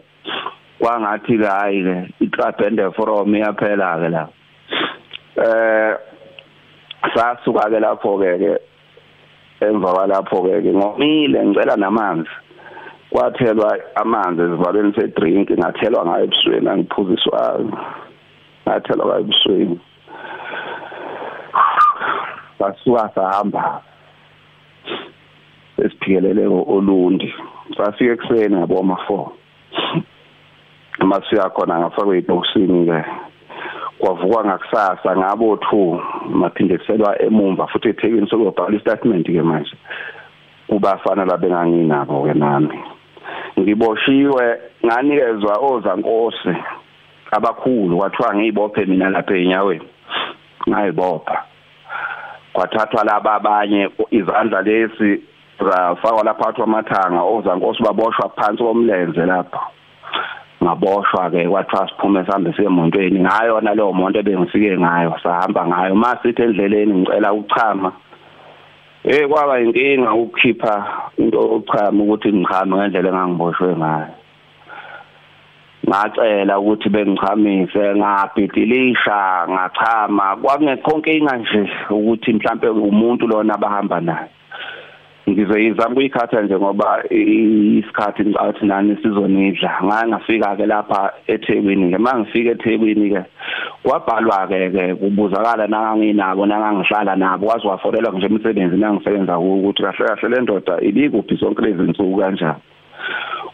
kwangathi 0.78 1.36
hayi 1.36 1.82
ke 1.82 1.96
itrap 2.20 2.60
and 2.60 2.80
forum 2.94 3.34
iyaphela 3.34 3.98
ke 3.98 4.08
la. 4.08 4.28
Eh 5.36 6.15
sasuka 7.14 7.70
ke 7.70 7.78
lapho 7.80 8.18
ke 8.18 8.38
ke 8.38 8.52
emva 9.60 9.92
kwalapho 9.92 10.42
ke 10.42 10.62
ke 10.62 10.72
ngomile 10.72 11.38
ngicela 11.46 11.76
namanzi. 11.76 12.30
Kwathelwa 13.10 13.78
amanzi 13.94 14.42
esivalweni 14.42 14.94
sedrink 14.94 15.50
ngathelwa 15.50 16.04
ngayo 16.04 16.24
ebusweni 16.24 16.68
angiphuziswa 16.68 17.40
ngathelwa 18.66 19.06
ngayo 19.06 19.20
ebusweni. 19.20 19.80
Sasuka 22.58 23.10
sahamba 23.14 23.82
esiphikelele 25.78 26.46
olundi 26.46 27.34
safika 27.76 28.12
ekuseni 28.12 28.56
ngaboma 28.56 28.96
4 29.08 29.28
masifika 31.04 31.50
khona 31.50 31.78
ngafakwe 31.78 32.18
ibhokisini 32.18 32.86
ke 32.86 33.04
kwavukwa 33.98 34.44
ngakusasa 34.44 35.16
ngabo 35.16 35.54
2 35.54 36.00
maphinde 36.28 36.78
kuselwa 36.78 37.22
emumva 37.22 37.66
futhi 37.66 37.88
eThekwini 37.88 38.28
sokubhala 38.28 38.76
istatement 38.76 39.26
ke 39.26 39.42
manje 39.42 39.76
kubafana 40.68 41.24
labenganginabo 41.24 42.22
ke 42.26 42.34
nami. 42.34 42.78
Ngiboshiwe 43.58 44.58
nganikezwa 44.84 45.58
ozankosi 45.58 46.54
abakhulu 47.30 47.96
kwathiwa 47.98 48.34
ngiyibophe 48.34 48.84
mina 48.86 49.10
lapha 49.10 49.34
enyaweni 49.36 49.88
ngayibopha. 50.68 51.42
Kwathathwa 52.52 53.04
laba 53.04 53.32
abanye 53.32 53.90
izandla 54.10 54.62
lesi 54.62 55.22
zafakwa 55.60 56.24
lapha 56.24 56.44
phakathi 56.44 56.60
kwamathanga 56.60 57.22
ozankosi 57.22 57.82
baboshwa 57.82 58.28
phansi 58.28 58.62
komlenze 58.62 59.26
lapha. 59.26 59.60
Ngaboshwa 60.62 61.30
ke 61.30 61.48
kwathiwa 61.48 61.88
siphume 61.88 62.24
sihambe 62.24 62.52
siye 62.52 62.68
emontweni 62.68 63.20
ngayo 63.20 63.60
naleyo 63.60 63.92
monto 63.92 64.18
ebengifike 64.18 64.78
ngayo 64.78 65.14
sahamba 65.22 65.66
ngayo 65.66 65.94
masithi 65.94 66.42
endleleni 66.42 66.94
ngicela 66.94 67.32
uchama 67.32 67.92
Eh 69.06 69.28
kwaba 69.28 69.60
inkinga 69.60 70.14
ukukhipha 70.14 70.74
into 71.18 71.38
ochama 71.38 72.02
ukuthi 72.02 72.32
ngichame 72.32 72.76
ngendlela 72.76 73.08
engangiboshwe 73.08 73.76
ngayo. 73.76 74.10
ngacela 75.86 76.58
ukuthi 76.58 76.88
bengichamise 76.88 77.94
ngabhidilisha 77.94 79.46
ngachama 79.46 80.36
kwakungekho 80.42 80.92
inkinga 80.96 81.36
nje 81.36 81.70
ukuthi 81.90 82.32
mhlambe 82.32 82.68
umuntu 82.68 83.26
lona 83.26 83.54
abahamba 83.54 84.00
naye 84.00 84.28
ngizoyizama 85.28 85.92
ukuyikhatha 85.92 86.42
nje 86.42 86.56
ngoba 86.56 87.02
isikhathi 87.10 88.22
ngicathi 88.22 88.66
nani 88.66 88.96
sizonidla. 89.02 89.80
Ngake 89.84 90.08
ngafika 90.08 90.56
ke 90.56 90.66
lapha 90.66 91.12
eThekwini 91.26 91.90
ke 91.90 91.98
mangifika 91.98 92.50
eThekwini 92.50 93.10
ke 93.10 93.22
kwabhalwa 93.82 94.46
ke 94.46 94.70
ke 94.70 94.94
kubuzakala 94.94 95.66
nanganginabo 95.66 96.46
nangangihlala 96.46 97.16
nabo 97.16 97.46
wazi 97.46 97.66
wafolelwa 97.66 98.12
nje 98.12 98.26
emsebenzini 98.26 98.80
nangisebenza 98.80 99.38
ukuthi 99.38 99.82
kahle 99.82 100.06
kahle 100.06 100.28
le 100.28 100.40
ndoda 100.42 100.80
ibikuphi 100.80 101.34
zonke 101.34 101.62
lezi 101.62 101.84
zinsuku 101.84 102.16
kanjani. 102.18 102.62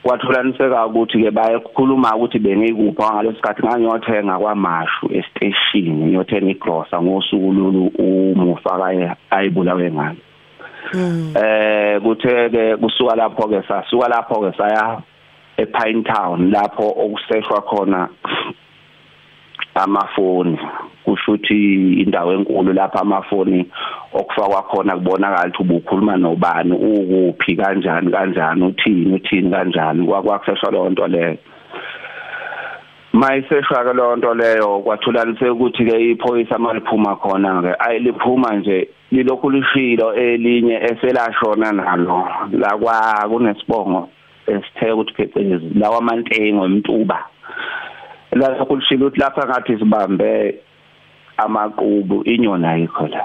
Kwatholaniseka 0.02 0.87
ukuthi 0.87 1.23
ke 1.23 1.31
bayekhuluma 1.31 2.17
ukuthi 2.17 2.38
bengikupha 2.38 3.14
ngalesikhathi 3.14 3.62
ngangiyothenga 3.62 4.38
kwamashu 4.38 5.07
estation 5.12 5.97
ngiyothenga 5.97 6.50
igrosa 6.50 7.02
ngosuku 7.02 7.52
lolu 7.52 7.87
umufa 7.99 8.79
kaye 8.79 9.12
ayibulawe 9.31 9.91
ngalo 9.93 10.17
eh 10.95 12.01
kuthe 12.03 12.51
ke 12.51 12.77
kusuka 12.77 13.17
lapho 13.17 13.49
ke 13.49 13.62
sasuka 13.69 14.09
lapho 14.09 14.41
ke 14.41 14.57
saya 14.59 15.03
ePine 15.57 16.05
Town 16.05 16.51
lapho 16.51 16.87
okuseshwa 16.97 17.62
khona 17.62 18.09
amafoni. 19.75 20.59
Kusho 21.05 21.33
ukuthi 21.33 21.93
indawo 22.03 22.33
enkulu 22.33 22.73
lapha 22.73 23.01
amafoni 23.01 23.67
okufakwa 24.12 24.62
khona 24.62 24.97
kubonakala 24.97 25.49
ukuthi 25.49 25.62
ubukhuluma 25.62 26.17
nobani 26.17 26.73
ukuphi 26.73 27.57
kanjani 27.57 28.11
kanjani 28.11 28.65
uthini 28.65 29.15
uthini 29.15 29.51
kanjani. 29.51 30.07
Kwakuseshwa 30.07 30.71
leyo 30.71 30.91
nto 30.91 31.07
leyo. 31.07 31.37
Mayiseshwa 33.12 33.85
ke 33.85 33.93
leyo 33.93 34.17
nto 34.17 34.35
leyo 34.35 34.79
kwathulanise 34.81 35.49
ukuthi 35.51 35.85
ke 35.85 36.11
iphoyisa 36.11 36.59
maliphuma 36.59 37.17
khona 37.17 37.62
ke 37.62 37.75
ayiliphuma 37.79 38.57
nje 38.57 38.89
lilokhu 39.12 39.50
lishilo 39.50 40.14
elinye 40.14 40.75
eselashona 40.75 41.73
nalo 41.73 42.28
la 42.52 42.76
kwa 42.76 43.28
kunesibongo 43.28 44.09
esithe 44.47 44.92
ukuthi 44.92 45.12
phecelezi 45.12 45.71
lawa 45.75 45.99
amantengo 45.99 46.64
emtuba 46.64 47.19
la 48.33 48.64
kulishilo 48.64 49.07
ukuthi 49.07 49.21
lapha 49.21 49.47
ngathi 49.47 49.78
sibambe 49.78 50.54
amaqubu 51.37 52.23
inyoni 52.25 52.66
ayikho 52.66 53.07
la 53.07 53.25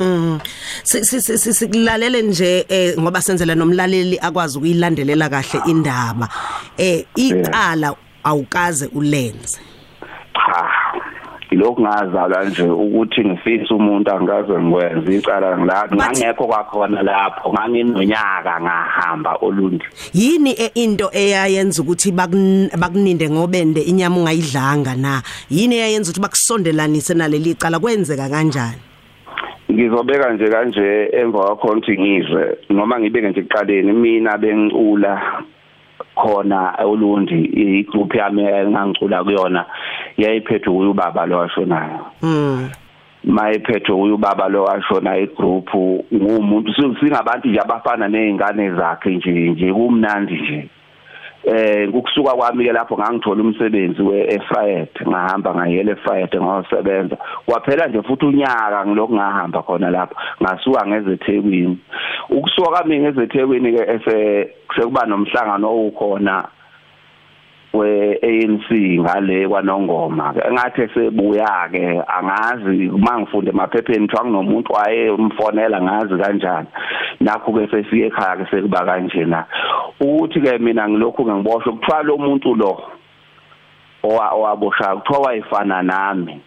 Mm. 0.00 0.40
Sikulalele 0.82 2.22
nje 2.22 2.66
eh 2.68 2.98
ngoba 2.98 3.20
senzela 3.20 3.54
nomlaleli 3.54 4.18
akwazi 4.18 4.58
ukuyilandelela 4.58 5.28
kahle 5.28 5.60
indaba. 5.66 6.28
Eh 6.78 7.04
iqala 7.16 7.94
awukaze 8.24 8.86
ulenze. 8.94 9.60
Cha. 11.52 11.58
Ilokhu 11.58 11.82
ngazalwa 11.82 12.44
nje 12.44 12.62
ukuthi 12.62 13.24
ngifisa 13.24 13.74
umuntu 13.74 14.10
angaze 14.10 14.52
ngikwenze 14.52 15.16
icala 15.16 15.58
ngilapho 15.58 15.94
ngangekho 15.96 16.46
kwakhona 16.46 17.02
lapho 17.02 17.52
nganginonyaka 17.52 18.60
ngahamba 18.60 19.36
olundi. 19.42 19.84
Yini 20.14 20.52
into 20.74 21.10
eyayenza 21.12 21.82
ukuthi 21.82 22.12
bakuninde 22.12 23.30
ngobende 23.30 23.80
inyama 23.80 24.16
ungayidlanga 24.16 24.96
na? 24.96 25.22
Yini 25.50 25.76
eyayenza 25.76 26.10
ukuthi 26.10 26.20
bakusondelanise 26.20 27.14
naleli 27.14 27.54
cala 27.54 27.78
kwenzeka 27.78 28.28
kanjani? 28.28 28.80
ngizobeka 29.72 30.32
nje 30.32 30.48
kanje 30.48 31.08
emva 31.12 31.38
kwakho 31.38 31.68
ukuthi 31.68 31.98
ngizwe 31.98 32.58
noma 32.70 33.00
ngibeke 33.00 33.28
nje 33.28 33.40
ekuqaleni 33.40 33.92
mina 33.92 34.38
bengicula 34.38 35.42
khona 36.14 36.74
olundi 36.84 37.38
igroup 37.80 38.14
yami 38.14 38.42
engangicula 38.42 39.24
kuyona 39.24 39.64
yayiphethwe 40.18 40.72
uyubaba 40.72 41.26
lo 41.26 41.38
washonayo 41.38 42.06
mm 42.22 42.70
mayiphethwe 43.24 43.94
uyubaba 43.94 44.48
lo 44.48 44.64
washona 44.64 45.18
igroup 45.18 45.70
ngumuntu 46.14 46.74
singabantu 47.00 47.48
nje 47.48 47.60
abafana 47.60 48.08
nezingane 48.08 48.70
zakhe 48.70 49.10
nje 49.10 49.30
nje 49.30 49.72
kumnandi 49.72 50.34
nje. 50.34 50.68
Eh 51.44 51.88
ukusuka 51.94 52.34
kwami 52.34 52.64
ke 52.64 52.72
lapho 52.72 52.98
ngangithola 52.98 53.42
umsebenzi 53.42 54.02
weFried 54.02 54.88
ngahamba 55.08 55.54
ngayele 55.54 55.92
eFried 55.92 56.32
ngayosebenza 56.36 57.16
kwaphela 57.46 57.86
nje 57.86 58.02
futhi 58.02 58.26
unyaka 58.26 58.86
ngilokhu 58.86 59.14
ngahamba 59.14 59.62
khona 59.62 59.90
lapho 59.90 60.14
ngasuka 60.42 60.86
ngezethekwini 60.86 61.78
ukusuka 62.30 62.70
kwami 62.70 62.98
ngezethekwini 62.98 63.72
ke 63.72 63.82
ese 63.94 64.16
sekuba 64.76 65.06
nomhlangano 65.06 65.86
okhona 65.86 66.48
we-ANC 67.72 68.68
ngale 69.00 69.48
kwanongoma. 69.48 70.34
Engathi 70.48 70.88
sebuya 70.94 71.68
ke 71.72 72.02
angazi 72.06 72.88
mangifunde 72.88 73.50
emaphepheni 73.50 74.06
kuthiwa 74.08 74.22
kunomuntu 74.22 74.72
wayemfonela 74.72 75.82
ngazi 75.82 76.16
kanjani. 76.22 76.68
Nakho 77.20 77.52
ke 77.52 77.68
sesiye 77.70 78.06
ekhaya 78.06 78.36
ke 78.36 78.46
sekuba 78.50 78.84
kanjena. 78.84 79.46
Ukuthi 80.00 80.40
ke 80.40 80.58
mina 80.58 80.88
ngilokhu 80.88 81.24
ngiboshwe 81.24 81.72
kuthiwa 81.72 82.02
lo 82.02 82.18
muntu 82.18 82.54
lo 82.54 82.82
owabosha 84.02 84.96
kuthiwa 84.96 85.26
wayifana 85.26 85.82
nami 85.82 86.40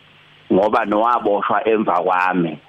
ngoba 0.53 0.85
nowaboshwa 0.85 1.67
emva 1.67 2.03
kwami. 2.03 2.59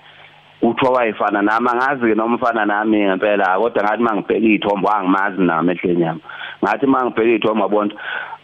Uthiwa 0.62 0.92
wayifana 0.92 1.42
nami 1.42 1.68
angazi 1.68 2.14
nomfana 2.14 2.64
nami 2.64 3.04
ngempela 3.04 3.58
kodwa 3.58 3.82
ngathi 3.84 4.02
mangibheka 4.02 4.46
ithombo 4.46 4.88
angimazi 4.88 5.42
nami 5.42 5.72
ehlenyama 5.72 6.20
ngathi 6.64 6.86
mangibheka 6.86 7.34
ithombo 7.36 7.62
yabona 7.62 7.94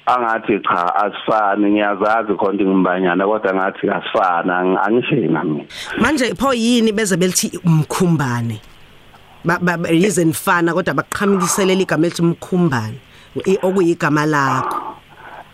angathi 0.06 0.60
cha 0.60 0.94
asifani 0.94 1.70
ngiyazazi 1.70 2.34
khona 2.34 2.54
ngimbanyana 2.54 3.26
kodwa 3.26 3.54
ngathi 3.54 3.88
asifana 3.88 4.82
angishena 4.82 5.44
mina 5.44 5.64
manje 6.00 6.34
pho 6.34 6.54
yini 6.54 6.92
beze 6.92 7.16
belithi 7.16 7.60
umkhumbane? 7.64 8.60
Ba 9.44 9.78
yize 9.90 10.24
nifana 10.24 10.74
kodwa 10.74 10.94
baqhamukiselela 10.94 11.82
igama 11.82 12.06
elithi 12.06 12.22
umkhumbane 12.22 12.98
okuyigama 13.62 14.26
lakho. 14.26 14.91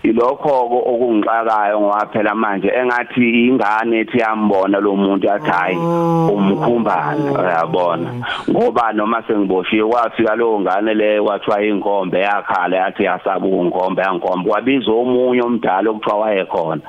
Ilokho 0.03 0.49
okungixakayo 0.87 1.81
ngoba 1.81 2.07
phela 2.13 2.35
manje 2.35 2.69
engathi 2.69 3.47
ingane 3.49 4.01
ethi 4.01 4.19
yambona 4.19 4.81
lo 4.81 4.97
muntu 4.97 5.27
yathi 5.27 5.51
hayi 5.51 5.77
umkhumbane. 5.77 7.31
Uyabona? 7.31 8.11
Ngoba 8.51 8.93
noma 8.93 9.23
sengiboshiwe 9.23 9.89
kwafika 9.89 10.35
lo 10.37 10.61
ngane 10.61 10.95
le 10.95 11.21
kwathiwa 11.21 11.63
inkombe 11.65 12.21
yakhala 12.21 12.77
yathi 12.77 13.05
yasaba 13.05 13.47
unkombe 13.47 14.03
yankombe 14.03 14.51
wabiza 14.51 14.93
omunye 14.93 15.43
omdala 15.43 15.91
okuthiwa 15.91 16.17
wayekhona. 16.17 16.83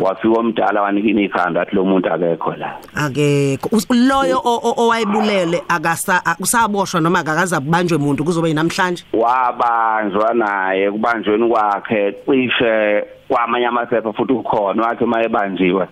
Wafika 0.00 0.38
omdala 0.38 0.82
wanikina 0.82 1.20
ikhanda 1.22 1.60
athi 1.60 1.76
lo 1.76 1.84
muntu 1.84 2.12
akekho 2.12 2.54
la. 2.56 2.76
Akekho. 2.94 3.68
Loyo 3.90 4.40
owayebulele 4.76 5.62
akasa 5.68 6.22
kusaboshwa 6.38 7.00
noma 7.00 7.18
akakaza 7.18 7.60
kubanjwe 7.60 7.98
umuntu 7.98 8.24
kuzobe 8.24 8.54
namhlanje 8.54 9.04
wabanjwa 9.12 10.34
naye 10.34 10.90
kubanjweni 10.90 11.48
kwakhe 11.48 12.12
cishe 12.48 13.04
kwamanye 13.28 13.66
amaphepha 13.66 14.12
futhi 14.12 14.32
ukhona 14.32 14.82
wathi 14.82 15.04
mayebanjiwe 15.04 15.86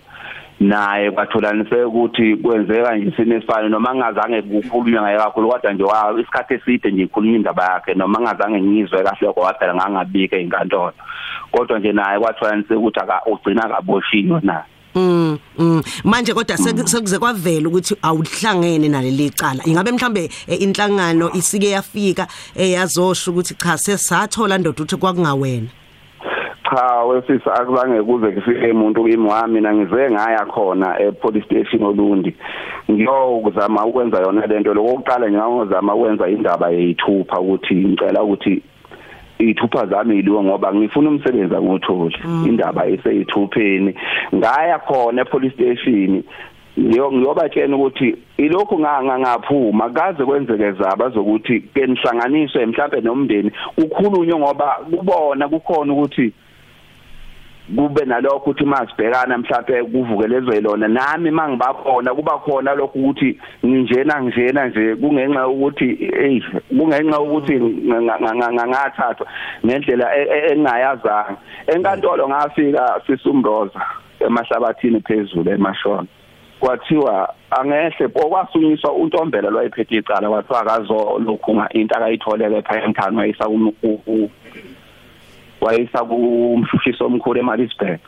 naye 0.59 1.11
kwatholaniseke 1.11 1.83
ukuthi 1.83 2.35
kwenzeka 2.35 2.95
nje 2.95 3.09
isimo 3.09 3.35
esifana 3.35 3.69
noma 3.69 3.95
ngazange 3.95 4.41
kukhulunywe 4.41 5.01
ngaye 5.01 5.17
kakhulu 5.17 5.49
kodwa 5.49 5.73
nje 5.73 5.83
wa 5.83 6.15
isikhathi 6.21 6.53
eside 6.53 6.91
nje 6.91 7.03
ikhulunywa 7.03 7.35
indaba 7.35 7.63
yakhe 7.63 7.93
noma 7.93 8.19
ngazange 8.19 8.61
ngizwe 8.61 9.03
kahle 9.03 9.27
lokho 9.27 9.39
waphela 9.39 9.75
ngangabika 9.75 10.35
ezinkantolo 10.35 10.93
kodwa 11.51 11.79
nje 11.79 11.91
naye 11.91 12.19
kwatholaniseke 12.19 12.75
ukuthi 12.75 12.99
ugcina 13.25 13.63
akaboshiwe 13.63 14.39
naye 14.43 14.65
Mm, 14.95 15.37
mm. 15.57 15.83
manje 16.03 16.33
kodwa 16.33 16.57
sekuze 16.57 17.19
kwavela 17.19 17.67
ukuthi 17.67 17.95
awuhlangene 18.01 18.87
naleli 18.87 19.29
cala. 19.29 19.61
Ingabe 19.65 19.91
mhlambe 19.91 20.29
inhlangano 20.47 21.31
isike 21.33 21.69
yafika 21.69 22.27
eyazosho 22.55 23.31
ukuthi 23.31 23.55
cha 23.55 23.77
sesathola 23.77 24.57
ndoda 24.57 24.83
ukuthi 24.83 24.95
kwakungawena? 24.95 25.67
Cha 26.69 27.03
wesisa 27.03 27.53
akuzange 27.53 28.01
kuze 28.01 28.31
kufike 28.31 28.71
umuntu 28.71 29.03
kimi 29.03 29.27
wami 29.29 29.53
mina 29.53 29.73
ngize 29.73 30.11
ngaya 30.11 30.45
khona 30.45 30.99
e 30.99 31.11
police 31.11 31.45
station 31.45 31.83
olundi 31.83 32.35
ngiyokuzama 32.91 33.85
ukwenza 33.85 34.21
yona 34.21 34.45
lento 34.45 34.73
lokuqala 34.73 35.27
nje 35.27 35.37
ngizama 35.37 35.95
ukwenza 35.95 36.29
indaba 36.29 36.69
yeyithupha 36.69 37.39
ukuthi 37.39 37.75
ngicela 37.75 38.23
ukuthi 38.23 38.61
ithupha 39.39 39.85
zami 39.85 40.19
iliwe 40.19 40.43
ngoba 40.43 40.73
ngifuna 40.73 41.09
umsebenzi 41.09 41.55
angotholi 41.55 42.17
indaba 42.45 42.87
eseyithupheni 42.87 43.95
ngaya 44.35 44.79
khona 44.79 45.21
e 45.21 45.25
police 45.25 45.55
station 45.55 46.23
ngiyobatshena 46.79 47.75
ukuthi 47.75 48.15
ilokhu 48.37 48.79
ngaphuma 48.79 49.89
kaze 49.89 50.25
kwenzeke 50.25 50.71
zaba 50.71 51.09
zokuthi 51.09 51.59
ke 51.61 51.87
nihlanganiswe 51.87 52.65
mhlambe 52.65 53.01
nomndeni 53.01 53.51
ukhulunywe 53.77 54.39
ngoba 54.39 54.67
kubona 54.91 55.47
kukhona 55.47 55.93
ukuthi 55.93 56.33
kube 57.75 58.05
nalokho 58.05 58.35
ukuthi 58.37 58.65
masibhekana 58.65 59.37
mhlawumbe 59.37 59.83
kuvuke 59.83 60.27
lezwe 60.27 60.61
lona 60.61 60.87
nami 60.87 61.31
mangibabona 61.31 62.13
kuba 62.13 62.37
khona 62.37 62.75
lokho 62.75 62.99
ukuthi 62.99 63.39
nginjena 63.65 64.19
njena 64.19 64.67
nje 64.67 64.95
kungenxa 64.95 65.47
ukuthi 65.47 65.95
hey 65.95 66.41
kungenxa 66.69 67.19
ukuthi 67.19 67.53
ngathathwa 67.59 69.27
ngendlela 69.65 70.17
e, 70.17 70.21
e, 70.21 70.53
engayazanga 70.53 71.37
enkantolo 71.67 72.29
ngafika 72.29 73.01
sisumroza 73.07 73.81
emahlabathini 74.19 75.01
phezulu 75.01 75.51
emashona. 75.51 76.07
Kwathiwa 76.59 77.33
angehle 77.51 78.05
okwasunyiswa 78.05 78.93
untombela 78.93 79.49
lwayiphethe 79.49 79.95
icala 79.95 80.29
kwathiwa 80.29 80.61
akazo 80.61 81.19
lokhu 81.19 81.63
into 81.73 81.95
akayitholeke 81.95 82.61
phaya 82.61 82.83
emthani 82.83 83.17
wayisa 83.17 83.49
wayisa 85.61 85.99
kumshushiso 86.03 87.05
omkhulu 87.05 87.39
eMalisburg 87.39 87.99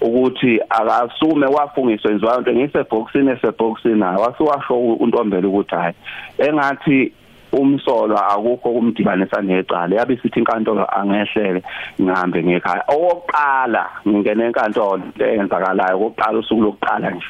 ukuthi 0.00 0.60
akasume 0.68 1.46
wafungiswa 1.46 2.10
enziwa 2.10 2.38
into 2.38 2.52
ngisebhoxini 2.52 3.30
esebhoxini 3.30 4.00
naye. 4.00 4.16
Wasiwasho 4.16 4.74
untombela 4.74 5.48
ukuthi 5.48 5.74
hayi 5.74 5.94
engathi 6.38 7.12
umsolwa 7.52 8.28
akukho 8.28 8.72
kumdibanisa 8.72 9.42
necala 9.42 9.96
yabe 9.96 10.16
sithi 10.16 10.38
inkantolo 10.38 10.86
angehlele 10.98 11.62
ngihambe 12.00 12.44
ngekhaya. 12.44 12.84
Okokuqala 12.88 13.86
ngingena 14.08 14.44
enkantolo 14.44 15.02
leyenzakalayo 15.18 15.96
okokuqala 15.96 16.38
usuku 16.38 16.62
lokuqala 16.62 17.10
nje. 17.10 17.26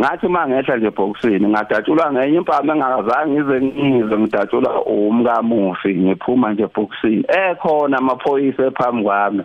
Ngathi 0.00 0.28
mangehla 0.28 0.76
nje 0.76 0.86
ebhokisini 0.86 1.48
ngadatshulwa 1.48 2.12
ngenye 2.12 2.36
impama 2.36 2.72
engakazange 2.74 3.32
ngize 3.32 3.56
ngizwe 3.60 4.18
ngidatshulwa 4.18 4.70
umkamufi 4.84 5.94
ngiphuma 5.94 6.52
nje 6.52 6.62
ebhokisini 6.62 7.24
ekhona 7.42 7.98
amaphoyisa 7.98 8.66
ephambi 8.66 9.02
kwami 9.02 9.42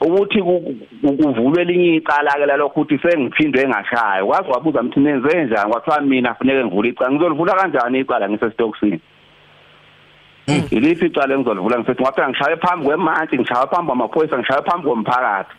ukuthi 0.00 0.42
kuvulwe 0.42 1.62
elinye 1.62 1.96
icala 1.96 2.32
ke 2.38 2.46
lalokho 2.46 2.80
ukuthi 2.80 2.98
sengiphindwe 2.98 3.68
ngashaya 3.68 4.24
kwazi 4.24 4.50
wabuza 4.50 4.82
mthi 4.82 5.00
nenze 5.00 5.44
njani? 5.44 5.70
Kwathiwa 5.70 6.00
mina 6.00 6.34
kufanele 6.34 6.64
ngivule 6.64 6.88
icala. 6.88 7.10
Ngizolivula 7.10 7.54
kanjani 7.54 8.00
icala 8.00 8.28
ngisesitokisini 8.28 9.00
iliphi 10.70 11.06
icala 11.06 11.34
engizolivula 11.34 11.78
ngisethi 11.78 12.02
ngapha 12.02 12.28
ngishaye 12.28 12.56
phambi 12.56 12.86
kwemantshi 12.86 13.38
ngishaye 13.38 13.66
phambi 13.66 13.86
kwamaphoyisa 13.86 14.38
ngishaye 14.38 14.62
phambi 14.62 14.88
komphakathi. 14.88 15.54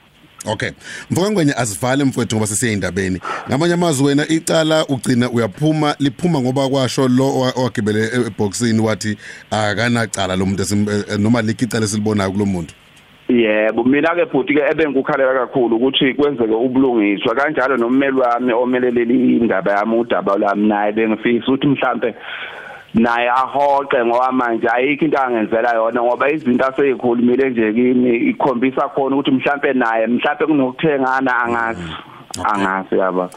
Okay. 0.48 0.72
Mfowengwenye 1.12 1.54
asivale 1.54 2.04
mfowethu 2.04 2.36
ngoba 2.36 2.48
sesiye 2.48 2.74
indabeni. 2.74 3.20
Ngamanye 3.50 3.74
amazwi 3.74 4.08
wena 4.08 4.28
icala 4.28 4.86
ugcina 4.86 5.30
uyaphuma 5.30 5.96
liphuma 6.00 6.42
ngoba 6.42 6.70
kwasho 6.70 7.08
lo 7.08 7.28
owagibele 7.28 8.10
eboxini 8.28 8.80
wathi 8.80 9.18
akanacala 9.52 10.36
lo 10.36 10.46
muntu 10.46 10.64
eh, 10.64 11.20
noma 11.20 11.42
likicala 11.42 11.88
silibonayo 11.88 12.32
kulomuntu. 12.32 12.74
Yebo 13.30 13.84
mina 13.84 14.14
ke 14.16 14.26
futhi 14.32 14.54
ke 14.54 14.62
ebengikukhalela 14.72 15.34
kakhulu 15.34 15.76
ukuthi 15.76 16.14
kwenzeke 16.14 16.54
ubulungiswa 16.54 17.36
kanjalo 17.36 17.78
nommeli 17.78 18.20
wami 18.20 18.54
omeleleli 18.54 19.38
indaba 19.38 19.72
yami 19.72 19.98
udaba 19.98 20.38
lami 20.38 20.68
naye 20.68 20.92
bengifisa 20.92 21.48
ukuthi 21.48 21.68
mhlambe 21.68 22.16
naye 22.96 23.30
ahoqe 23.30 24.06
ngoba 24.06 24.32
manje 24.32 24.68
ayikho 24.68 25.06
into 25.06 25.18
angenzela 25.18 25.76
yona 25.76 26.02
ngoba 26.02 26.32
izinto 26.32 26.66
aseyikhulumile 26.66 27.50
nje 27.50 27.74
kimi 27.74 28.16
ikhombisa 28.30 28.90
khona 28.90 29.16
ukuthi 29.16 29.32
mhlambe 29.32 29.74
naye 29.74 30.08
mhlambe 30.08 30.46
kunokuthengana 30.46 31.44
angazi. 31.44 31.82
Angazi 32.44 32.98
yaba. 32.98 33.30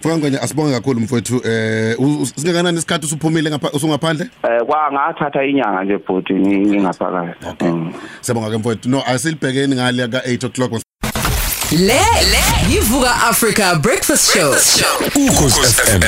Mfowethu 0.00 0.38
asibonge 0.42 0.74
kakhulu 0.74 1.00
mfowethu 1.00 1.40
eh 1.44 1.96
singakanani 2.36 2.78
isikhathi 2.78 3.06
usuphumile 3.06 3.50
ngapha 3.50 3.70
usungaphandle? 3.72 4.26
Eh 4.42 4.62
kwa 4.66 4.92
ngathatha 4.92 5.44
inyanga 5.44 5.84
nje 5.84 5.98
bhuti 5.98 6.34
ngingaphakathi. 6.34 7.46
Okay. 7.50 7.72
Siyabonga 8.20 8.50
ke 8.50 8.58
mfowethu. 8.58 8.88
No 8.88 9.02
asilibhekeni 9.06 9.74
ngale 9.74 10.08
ka 10.08 10.18
8 10.18 10.46
o'clock 10.46 10.83
Le 11.78 12.00
yivuka 12.70 13.10
Africa 13.28 13.74
Breakfast 13.82 14.32
Show. 14.32 14.50
ukhosi 15.28 15.60
FM 15.60 16.02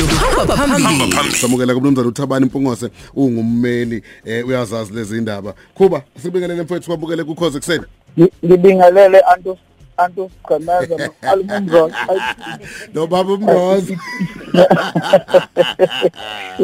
Luhamba 0.00 0.56
phambili. 0.56 1.12
samukela 1.40 1.74
kumnumzana 1.74 2.08
uThabani 2.08 2.46
Mpungose 2.46 2.88
ungummeli 3.14 4.02
eh 4.24 4.46
uyazazi 4.48 4.92
lezi 4.94 5.18
indaba. 5.18 5.54
Kuba 5.74 6.02
sibingelele 6.22 6.62
mfowethu 6.62 6.86
kwabukele 6.86 7.24
kukhoze 7.24 7.58
kuseni 7.58 7.84
ngibingelele 8.44 9.20
antu 9.20 9.58
antu 9.96 10.30
sigcemeza 10.30 10.96
no-almumzon 11.06 11.92
no 12.94 13.06
baba 13.06 13.32
umroza 13.32 13.94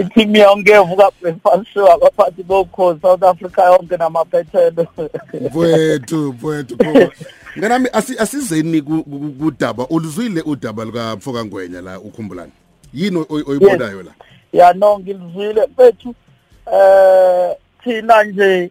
ithimu 0.00 0.36
yonke 0.36 0.72
evuka 0.72 1.10
breakfast 1.20 1.66
show 1.74 1.92
abaphathi 1.92 2.42
bokhozi 2.42 3.00
south 3.00 3.22
africa 3.22 3.58
yonke 3.58 3.96
namaphethelo 3.96 4.86
mfowethu 5.46 6.16
mfowethu 6.32 6.76
kuba 6.76 7.08
nganami 7.58 7.88
asi- 7.92 8.18
asizeni 8.18 8.82
ku- 8.82 9.02
ku- 9.04 9.32
kudaba 9.38 9.86
uluzwile 9.88 10.42
udaba 10.42 10.84
luka 10.84 11.16
Mfoka 11.16 11.44
Ngwenya 11.44 11.80
la 11.80 12.00
ukhumbulani 12.00 12.52
yini 12.94 13.16
oy- 13.28 13.44
oyibonayo 13.46 14.02
la? 14.02 14.12
Ya 14.52 14.72
no 14.72 14.98
ngilizwile 14.98 15.66
mfethu 15.66 16.14
eh 16.72 17.56
thina 17.84 18.24
nje 18.24 18.70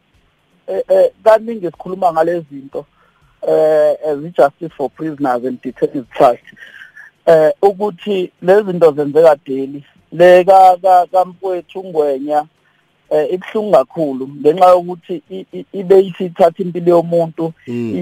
eh, 0.67 0.83
eh, 0.89 1.11
kaningi 1.23 1.65
sikhuluma 1.65 2.13
ngalezi 2.13 2.45
zinto 2.51 2.85
eh 3.47 3.95
as 4.09 4.17
justice 4.37 4.73
for 4.77 4.89
prisoners 4.89 5.45
and 5.45 5.61
detainees 5.61 6.05
trust 6.17 6.43
eh 7.25 7.51
ukuthi 7.61 8.31
lezi 8.41 8.71
zinto 8.71 8.91
zenzeka 8.91 9.35
daily. 9.47 9.83
Le 10.11 10.43
ka 10.43 10.77
ka- 10.81 11.05
kamfowethu 11.11 11.83
eh 13.15 13.33
ibhlungu 13.33 13.71
kakhulu 13.71 14.23
ngenxa 14.27 14.67
yokuthi 14.73 15.15
ibe 15.79 15.95
isithatha 16.07 16.63
impilo 16.63 16.89
yomuntu 16.97 17.53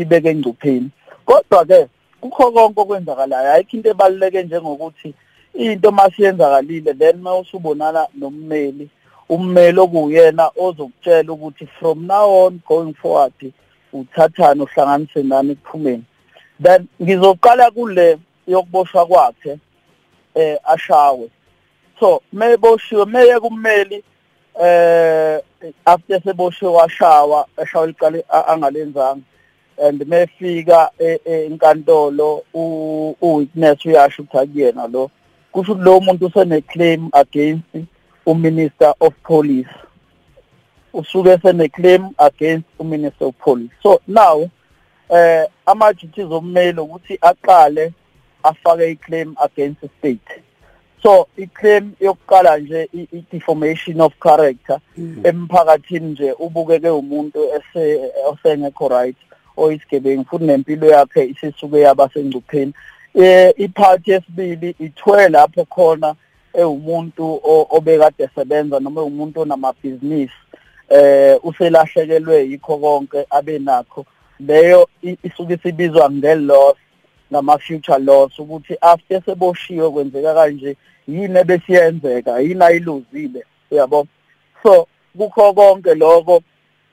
ibeke 0.01 0.29
engcupheni. 0.29 0.89
Kodwa 1.25 1.65
ke 1.65 1.79
kukho 2.21 2.51
konke 2.51 2.79
okwenzakalayo. 2.81 3.49
Ayikho 3.53 3.77
into 3.77 3.89
ebaluleke 3.89 4.43
njengokuthi 4.43 5.13
into 5.53 5.91
masiyenzakalile 5.91 6.93
then 6.93 7.21
mawusubonana 7.21 8.07
nommeli 8.15 8.89
ummeli 9.29 9.79
okuyena 9.79 10.51
ozokutshela 10.57 11.33
ukuthi 11.33 11.67
from 11.79 12.07
now 12.07 12.29
on 12.45 12.61
going 12.67 12.93
forward 12.93 13.53
uthathane 13.93 14.63
uhlanganise 14.63 15.23
nani 15.23 15.55
kuphumeni 15.55 16.03
then 16.61 16.87
ngizoqala 17.01 17.71
kule 17.71 18.17
yokuboshwa 18.47 19.05
kwakhe 19.05 19.57
eh 20.35 20.57
ashawe 20.63 21.29
so 21.99 22.21
meboshiwe 22.33 23.05
meye 23.05 23.39
kummeli 23.39 24.03
eh 24.61 25.39
after 25.85 26.21
seboshiwe 26.21 26.71
washawa 26.71 27.45
eshawa 27.57 27.87
liqale 27.87 28.23
angalenzanga. 28.29 29.21
And 29.81 30.01
mefika 30.05 30.89
e- 30.99 31.19
e- 31.25 31.45
enkantolo 31.49 32.43
u- 32.53 33.15
uwitness 33.21 33.85
uyasho 33.85 34.21
ukuthi 34.21 34.37
akuyena 34.37 34.87
lo. 34.87 35.09
Kusho 35.51 35.71
ukuthi 35.71 35.85
lo 35.85 35.99
muntu 35.99 36.25
usene 36.25 36.61
claim 36.61 37.09
against 37.13 37.65
uminister 38.25 38.93
of 38.99 39.13
police. 39.23 39.69
Usuke 40.93 41.41
sene 41.41 41.69
claim 41.69 42.09
against 42.19 42.67
uminister 42.79 43.25
of 43.27 43.35
police. 43.39 43.71
So 43.81 43.99
now 44.07 44.49
eh 45.09 45.47
ama 45.65 45.93
duties 45.93 46.25
ommeli 46.25 46.79
ukuthi 46.79 47.17
aqale 47.21 47.93
afake 48.43 48.91
iclaim 48.91 49.35
against 49.41 49.81
the 49.81 49.89
state. 49.99 50.43
So 51.03 51.27
iclaim 51.37 51.91
yokuqala 52.01 52.57
nje 52.57 52.89
i- 52.93 53.07
i 53.11 53.23
defamation 53.31 54.01
of 54.01 54.13
character. 54.23 54.79
Emphakathini 55.23 56.11
nje 56.11 56.31
ubukeke 56.39 56.89
umuntu 56.89 57.39
ese 57.55 58.11
osengekho 58.27 58.87
right 58.89 59.17
oyisigebengu 59.57 60.25
futhi 60.25 60.45
nempilo 60.45 60.87
yakhe 60.87 61.25
isisuke 61.25 61.79
yaba 61.79 62.09
sengcupheni. 62.09 62.73
Eh 63.15 63.53
iphathi 63.57 64.11
yesibili 64.11 64.75
ithwe 64.79 65.29
lapho 65.29 65.65
khona 65.65 66.15
ewumuntu 66.53 67.39
obekade 67.69 68.23
esebenza 68.23 68.79
noma 68.79 69.01
umuntu 69.03 69.41
onamabhizinisi 69.41 70.33
eh 70.89 71.39
uselahlekelwe 71.43 72.49
yikho 72.49 72.77
konke 72.77 73.25
abenakho 73.29 74.05
leyo 74.39 74.87
isuke 75.23 75.57
sibizwa 75.57 76.09
nge-loss 76.11 76.75
nama 77.31 77.57
future 77.57 77.99
loss 77.99 78.39
ukuthi 78.39 78.77
after 78.81 79.21
seboshiwe 79.25 79.89
kwenzeka 79.91 80.33
kanje 80.33 80.75
yini 81.07 81.39
ebesiyenzeka? 81.39 82.39
Yini 82.39 82.63
ayiluzile? 82.63 83.43
Uyabo? 83.71 84.07
So 84.63 84.87
kukho 85.17 85.53
konke 85.53 85.95
lokho 85.95 86.43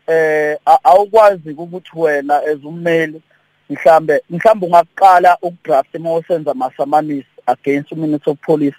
eh 0.06 0.58
awukwazi 0.84 1.50
ukuthi 1.50 1.90
wena 1.94 2.42
as 2.42 2.64
ummeli 2.64 3.22
mhlambe 3.70 4.22
mhlambe 4.30 4.66
ungaqala 4.66 5.36
ukudraft 5.42 5.94
mawusenza 5.94 6.54
masamanisi 6.54 7.26
against 7.46 7.92
uminister 7.92 8.32
of 8.32 8.38
police 8.40 8.76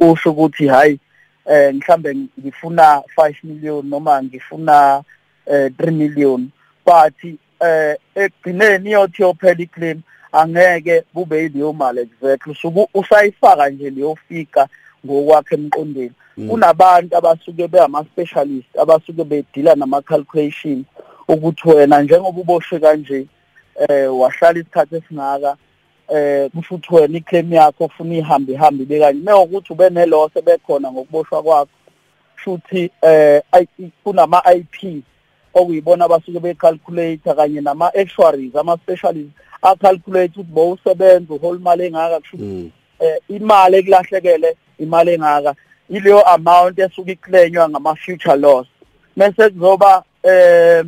usho 0.00 0.30
ukuthi 0.30 0.66
hayi 0.66 1.00
eh 1.46 1.74
mhlambe 1.74 2.16
ngifuna 2.40 3.02
5 3.16 3.34
million 3.44 3.86
noma 3.88 4.22
ngifuna 4.22 5.02
eh 5.46 5.70
3 5.78 5.90
million. 5.90 6.50
But 6.86 7.24
eh 7.60 7.96
ekugcineni 8.14 8.90
iyothi 8.90 9.22
yophela 9.22 9.62
iclaim 9.62 10.02
angeke 10.34 11.00
kube 11.14 11.42
yileyo 11.42 11.72
mali 11.72 12.00
exactly. 12.00 12.52
Usuke 12.52 12.88
usayifaka 12.94 13.70
nje 13.70 13.90
leyo 13.90 14.16
fika 14.28 14.68
ngokwakhe 15.06 15.54
emqondweni. 15.54 16.12
Kunabantu 16.48 17.16
abasuke 17.16 17.68
beama 17.68 18.04
specialist 18.04 18.78
abasuke 18.78 19.24
bedila 19.24 19.74
nama 19.74 20.02
calculation 20.02 20.84
ukuthi 21.28 21.68
wena 21.68 22.02
njengoba 22.02 22.40
uboshwe 22.40 22.78
kanje 22.78 23.26
eh 23.88 24.18
wahlala 24.20 24.58
isikhathi 24.60 24.96
esingaka 24.96 25.56
eh 26.08 26.50
kusho 26.50 26.74
ukuthi 26.74 26.94
wena 26.94 27.18
iclaim 27.18 27.52
yakho 27.52 27.84
ufuna 27.84 28.14
ihambe 28.14 28.52
ihambe 28.52 28.84
bekanye 28.84 29.20
mewukuthi 29.20 29.72
ube 29.72 29.90
nelose 29.90 30.42
bekhona 30.42 30.92
ngokuboshwa 30.92 31.42
kwakho 31.42 31.70
shuthi 32.44 32.90
eh 33.02 33.42
kunama 34.04 34.42
IP 34.56 35.02
okuyibona 35.54 36.04
abasuke 36.04 36.40
becalculate 36.40 37.34
kanye 37.36 37.60
nama 37.60 37.94
actuaries 37.94 38.56
ama 38.56 38.76
specialists 38.76 39.32
acalculate 39.62 40.32
ukuthi 40.40 40.52
bowusebenza 40.52 41.34
uhola 41.34 41.58
imali 41.58 41.86
engaka 41.86 42.20
kushuthi 42.20 42.72
eh 43.00 43.16
imali 43.28 43.76
ekulahlekele 43.76 44.56
imali 44.78 45.10
engaka 45.14 45.54
ileyo 45.90 46.20
amount 46.28 46.78
esuke 46.78 47.12
iklenywa 47.12 47.68
ngama 47.68 47.94
future 47.94 48.36
loss. 48.36 48.66
Mase 49.16 49.50
kuzoba 49.50 50.02
eh 50.22 50.84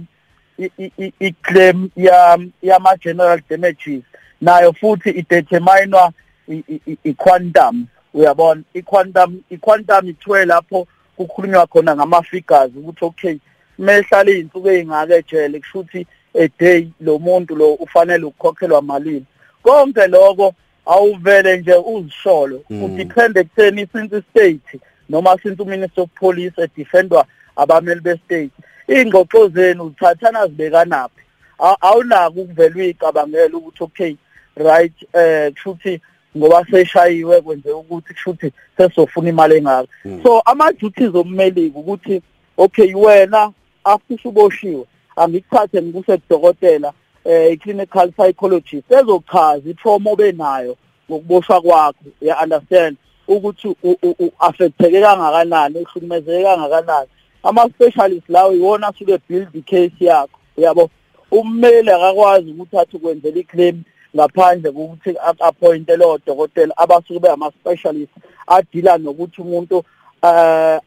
i- 0.58 0.72
i- 0.78 0.92
i- 0.98 1.12
i-claim 1.20 1.90
ya 1.96 2.38
yama 2.62 2.96
general 2.96 3.40
damages 3.50 4.02
nayo 4.40 4.72
futhi 4.72 5.10
ideterminwa 5.10 6.12
i- 6.48 6.64
i- 6.68 6.80
i- 6.86 6.98
i-quantum 7.04 7.86
uyabona? 8.14 8.62
I-quantum 8.74 9.40
i-quantum 9.50 10.08
ithiwe 10.08 10.44
lapho 10.44 10.86
kukhulunywa 11.16 11.66
khona 11.66 11.96
ngama 11.96 12.22
figures 12.22 12.70
ukuthi 12.76 13.04
okay 13.04 13.36
mehlala 13.78 14.30
izinsuku 14.30 14.68
ezingaka 14.68 15.16
ejele 15.16 15.60
kusho 15.60 15.78
ukuthi 15.80 16.06
a 16.34 16.48
day 16.58 16.88
lo 17.00 17.18
muntu 17.18 17.56
lo 17.56 17.74
ufanele 17.74 18.24
ukukhokhelwa 18.24 18.82
malini. 18.82 19.24
Konke 19.62 20.06
lokho 20.06 20.54
awuvele 20.86 21.56
nje 21.56 21.74
uzisholo 21.74 22.62
udepend 22.70 23.36
ekutheni 23.36 23.86
since 23.92 24.22
state 24.30 24.80
noma 25.08 25.36
since 25.42 25.62
uminister 25.62 26.02
of 26.04 26.10
police 26.14 26.54
edefendwa 26.58 27.26
abameli 27.56 28.00
bestate. 28.00 28.50
Ingxoxo 28.88 29.48
zenu 29.48 29.84
uthathana 29.84 30.46
zibekanaphi? 30.46 31.22
Aw- 31.58 31.76
awunaki 31.80 32.40
ukuvela 32.40 32.76
uyicabangela 32.76 33.56
ukuthi 33.56 33.84
okay 33.84 34.16
right 34.56 34.94
eh 35.12 35.52
kushuthi 35.52 36.00
ngoba 36.36 36.66
seshayiwe 36.70 37.40
kwenze 37.40 37.70
ukuthi 37.72 38.14
kushuthi 38.14 38.52
sesofuna 38.76 39.28
imali 39.28 39.56
engaka. 39.56 39.88
So 40.22 40.40
ama 40.40 40.72
duties 40.72 41.14
ommeli 41.14 41.72
ukuthi 41.74 42.22
okay 42.56 42.94
wena 42.94 43.52
after 43.86 44.16
uboshiwe. 44.24 44.84
Angikuthathe 45.16 45.82
ngikuse 45.82 46.16
kudokotela 46.16 46.92
eh 47.24 47.52
i-clinical 47.52 48.12
psychologist 48.12 48.90
ezochaza 48.90 49.70
itrauma 49.70 50.10
obenayo 50.10 50.76
ngokuboshwa 51.10 51.60
kwakho 51.60 52.04
ya 52.20 52.42
understand? 52.42 52.96
Ukuthi 53.28 53.68
u- 53.68 53.98
u- 54.02 54.16
u- 54.18 54.32
affecteke 54.38 55.00
kangakanani 55.00 55.78
uhlukumezeke 55.78 56.44
kangakanani. 56.44 57.08
Ama 57.42 57.68
specialist 57.70 58.28
lawo 58.28 58.52
iwona 58.52 58.88
asuke 58.88 59.18
build 59.28 59.48
i-case 59.54 60.04
yakho 60.04 60.38
yabo 60.56 60.90
ummeli 61.30 61.90
akakwazi 61.90 62.50
ukuthi 62.50 62.78
athi 62.78 62.96
ukwenzela 62.96 63.38
i-claim 63.38 63.82
ngaphandle 64.16 64.70
kokuthi 64.72 65.14
appointe 65.40 65.96
lo 65.96 66.18
dokotela 66.26 66.76
abasuke 66.76 67.20
beyama 67.20 67.50
specialist 67.60 68.12
adila 68.46 68.98
nokuthi 68.98 69.40
umuntu 69.40 69.84
eh 70.26 70.80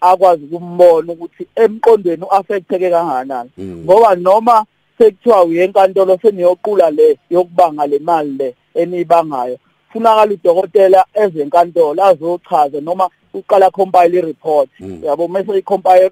akwazi 0.00 0.44
ukumbona 0.44 1.12
ukuthi 1.12 1.46
emqondweni 1.56 2.24
uaffecteke 2.24 2.90
kangakanani. 2.90 3.50
Ngoba 3.58 4.14
noma 4.14 4.64
sekuthiwa 4.98 5.44
uyenkantolo 5.44 6.18
seniyoqula 6.22 6.90
le 6.90 7.18
yokubanga 7.30 7.86
le 7.86 7.98
mali 7.98 8.32
le 8.38 8.54
enibangayo 8.74 9.56
funakala 9.92 10.32
udokotela 10.32 11.04
ezenkantolo 11.14 12.04
azochaza 12.04 12.80
noma 12.80 13.08
uqala 13.34 13.70
compile 13.70 14.18
i-report. 14.18 14.70
Yabo 14.80 15.28
mase 15.28 15.58
i-compile 15.58 16.10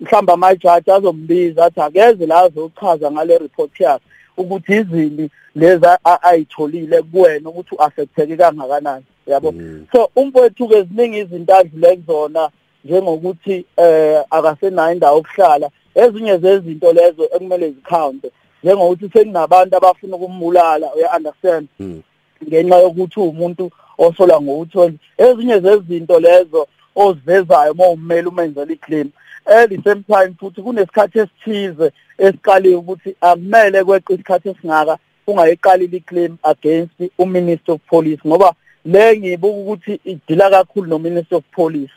mhlawumbe 0.00 0.32
amajaji 0.32 0.90
azombiza 0.90 1.64
athi 1.64 1.80
akeze 1.80 2.26
la 2.26 2.42
azochaza 2.42 3.10
ngale 3.10 3.38
report 3.38 3.80
yakhe. 3.80 4.04
Ukuthi 4.36 4.72
izini 4.72 5.30
lezi 5.54 5.86
ayitholile 6.22 7.02
kuwena 7.02 7.48
ukuthi 7.50 7.74
u-affecteke 7.74 8.36
kangakanani 8.36 9.04
yabo? 9.26 9.54
So 9.92 10.10
umfowethu-ke 10.16 10.82
ziningi 10.82 11.18
izinto 11.18 11.54
adlule 11.56 11.96
kuzona 11.96 12.50
njengokuthi 12.84 13.64
eh 13.76 14.22
akasenayo 14.30 14.92
indawo 14.92 15.16
yokuhlala. 15.16 15.70
Ezinye 15.94 16.38
zezinto 16.38 16.92
lezo 16.92 17.24
ekumele 17.24 17.70
zikhawunte 17.70 18.30
njengokuthi 18.62 19.10
sekunabantu 19.12 19.76
abafuna 19.76 20.16
ukumbulala 20.16 20.94
uya-understand 20.94 21.68
ngenxa 22.48 22.76
yokuthi 22.76 23.20
uwumuntu 23.20 23.70
osola 23.98 24.40
ngo-20 24.40 24.92
ezinye 25.18 25.60
zezinto 25.60 26.20
lezo 26.20 26.66
ozivezayo 26.96 27.72
uma 27.72 27.88
ummeli 27.88 28.28
umenzela 28.28 28.72
i-claim 28.72 29.10
at 29.46 29.70
the 29.70 29.82
same 29.84 30.02
time 30.02 30.34
futhi 30.40 30.62
kunesikhathi 30.62 31.18
esithize 31.18 31.92
esiqaliwe 32.18 32.76
ukuthi 32.76 33.16
akumele 33.20 33.84
kweqe 33.84 34.14
isikhathi 34.14 34.48
esingaka 34.48 34.98
ungayiqalile 35.26 35.96
i-claim 35.96 36.38
against 36.42 36.94
uminister 37.18 37.74
of 37.74 37.80
police 37.88 38.20
ngoba 38.26 38.54
le 38.84 39.18
ngibuka 39.18 39.58
ukuthi 39.58 40.00
idila 40.04 40.50
kakhulu 40.50 40.88
nominister 40.88 41.38
of 41.38 41.44
police 41.52 41.92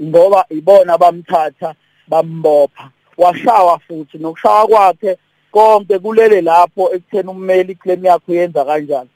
ngoba 0.00 0.44
ibona 0.50 0.98
bamthatha 0.98 1.74
bambopha. 2.08 2.90
Washawa 3.16 3.78
futhi 3.78 4.18
nokushawa 4.18 4.66
kwakhe 4.66 5.16
konke 5.52 5.98
kulele 5.98 6.40
lapho 6.40 6.94
ekutheni 6.94 7.28
ummeli 7.28 7.72
iclaim 7.72 8.04
yakho 8.04 8.32
uyenza 8.32 8.64
kanjani. 8.64 9.10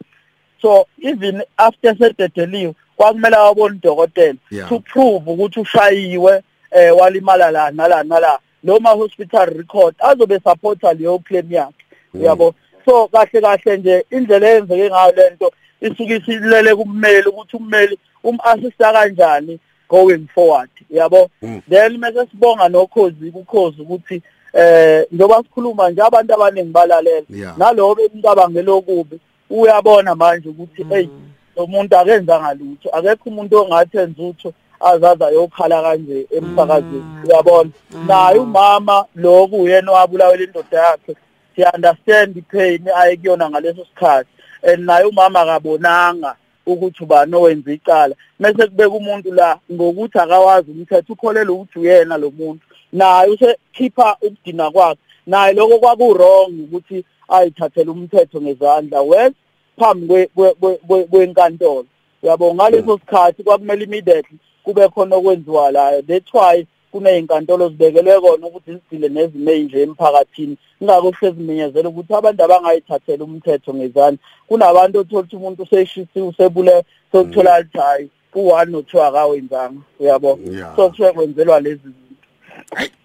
So 0.62 0.86
even 1.02 1.42
after 1.58 1.96
sededeliwe 1.96 2.74
kwakumele 2.96 3.36
wabona 3.36 3.74
udokotela 3.74 4.38
to 4.68 4.78
prove 4.80 5.30
ukuthi 5.30 5.60
ushayiwe 5.60 6.42
eh 6.70 6.96
walimala 6.96 7.50
la 7.50 7.70
nala 7.70 8.02
nala. 8.02 8.38
Noma 8.62 8.90
hospital 8.90 9.46
record 9.46 9.94
azobe 9.98 10.40
supporta 10.40 10.92
leyo 10.92 11.18
claim 11.18 11.52
yakhe 11.52 11.84
uyabo 12.14 12.54
so 12.84 13.08
kahle 13.08 13.40
kahle 13.40 13.76
nje 13.76 14.04
indlela 14.10 14.48
eyenzeke 14.48 14.90
ngayo 14.90 15.12
lento 15.16 15.52
isuke 15.80 16.16
isilele 16.16 16.74
kummeli 16.74 17.28
ukuthi 17.28 17.56
ummeli 17.56 17.98
um-assista 18.24 18.92
kanjani 18.92 19.58
going 19.88 20.26
forward 20.34 20.70
yabo? 20.90 21.30
Then 21.68 21.98
mase 21.98 22.26
sibonga 22.30 22.68
nokhozi 22.68 23.30
kukhozi 23.30 23.82
ukuthi 23.82 24.22
eh 24.52 25.06
njengoba 25.12 25.42
sikhuluma 25.42 25.90
nje 25.90 26.02
abantu 26.02 26.34
abaningi 26.34 26.72
balalela. 26.72 27.26
Nalowo 27.56 27.94
bemcabangela 27.94 28.72
okubi 28.72 29.20
uyabona 29.50 30.14
manje 30.14 30.48
ukuthi 30.48 30.84
hey 30.88 31.08
lo 31.56 31.66
muntu 31.66 31.96
akenzanga 31.96 32.54
lutho 32.54 32.88
akekho 32.90 33.28
umuntu 33.30 33.56
ongathenza 33.56 34.22
utho. 34.22 34.52
Azaza 34.80 35.30
yokhala 35.30 35.82
kanje 35.82 36.26
emsakazweni. 36.30 37.04
Uyabona? 37.24 37.70
Naye 38.06 38.38
umama 38.38 39.04
lokhu 39.14 39.62
uyena 39.62 39.92
owabulawela 39.92 40.44
indoda 40.44 40.78
yakhe. 40.78 41.16
Siya 41.54 41.72
understand 41.74 42.36
ipain 42.36 42.88
ayekuyona 42.96 43.50
ngaleso 43.50 43.84
sikhathi. 43.84 44.28
And 44.62 44.86
naye 44.86 45.04
umama 45.04 45.40
akabonanga 45.40 46.34
ukuthi 46.66 47.04
ubani 47.04 47.34
owenza 47.34 47.72
icala. 47.72 48.14
Mase 48.38 48.66
kubeka 48.66 48.88
umuntu 48.88 49.32
la 49.32 49.58
ngokuthi 49.72 50.18
akawazi 50.18 50.70
umthetho 50.70 51.12
ukholelwa 51.12 51.54
ukuthi 51.56 51.78
uyena 51.78 52.16
lo 52.16 52.30
muntu. 52.30 52.66
Naye 52.92 53.30
usekhipha 53.30 54.16
ukudina 54.22 54.70
kwakhe. 54.70 55.00
Naye 55.26 55.52
lokho 55.54 55.78
kwaku-wrong 55.78 56.52
ukuthi 56.64 57.04
ayithathele 57.28 57.90
umthetho 57.90 58.40
ngezandla. 58.40 59.02
Wes 59.02 59.32
phambi 59.78 60.06
kwe- 60.06 60.28
kwe- 60.36 60.54
kwe- 60.60 60.78
kwe- 60.88 61.04
kwenkantolo. 61.04 61.86
Yabo 62.22 62.54
ngaleso 62.54 62.98
sikhathi 62.98 63.42
kwakumele 63.42 63.84
immediately 63.84 64.38
kube 64.66 64.88
khona 64.88 65.16
okwenziwa 65.16 65.70
layo 65.70 66.02
that's 66.02 66.34
why 66.34 66.66
kuney'nkantolo 66.92 67.68
zibekelwe 67.68 68.20
kona 68.20 68.46
ukuthi 68.46 68.72
zidile 68.90 69.08
nezimo 69.08 69.50
ey'nje 69.50 69.82
emphakathini. 69.82 70.56
Ingako 70.80 71.12
sezimenyezela 71.20 71.88
ukuthi 71.88 72.14
abantu 72.14 72.40
abangayithathela 72.42 73.24
umthetho 73.24 73.74
ngezandla. 73.74 74.18
Kunabantu 74.48 74.98
othola 74.98 75.20
ukuthi 75.20 75.36
umuntu 75.36 75.62
useshisiwe 75.62 76.28
usebule 76.28 76.84
sokuthola 77.12 77.54
alithi 77.54 77.78
hhayi 77.78 78.10
u-one 78.34 78.72
no-two 78.72 79.02
akawenzanga. 79.02 79.80
Uyabo? 80.00 80.38
So 80.76 80.88
kusuke 80.90 81.12
kwenzelwa 81.12 81.60
lezi 81.60 81.82
zinto. 81.82 82.96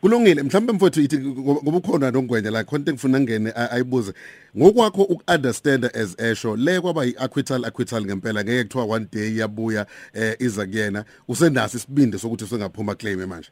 Kulungile 0.00 0.42
mhlawumbe 0.42 0.72
mfowethu 0.72 1.00
ithi 1.00 1.18
ngoba 1.18 1.60
ngoba 1.62 1.76
ukhona 1.78 2.10
nongwenya 2.10 2.50
la 2.50 2.64
khona 2.64 2.78
into 2.78 2.90
engifuna 2.90 3.20
ngene 3.20 3.52
a- 3.56 3.70
ayibuze. 3.70 4.12
Ngokwakho 4.58 5.02
uku-understanda 5.02 5.94
as 5.94 6.16
esho 6.18 6.56
le 6.56 6.80
kwaba 6.80 7.04
yi-acquittal 7.04 7.64
acquittal 7.64 8.04
ngempela 8.04 8.44
ngeke 8.44 8.64
kuthiwa 8.64 8.84
one 8.84 9.06
day 9.12 9.28
iyabuya 9.28 9.86
eh 10.14 10.36
iza 10.38 10.66
kuyena. 10.66 11.04
Usenaso 11.28 11.76
isibindi 11.78 12.18
sokuthi 12.18 12.44
usengaphuma 12.44 12.94
claim 12.94 13.26
manje. 13.26 13.48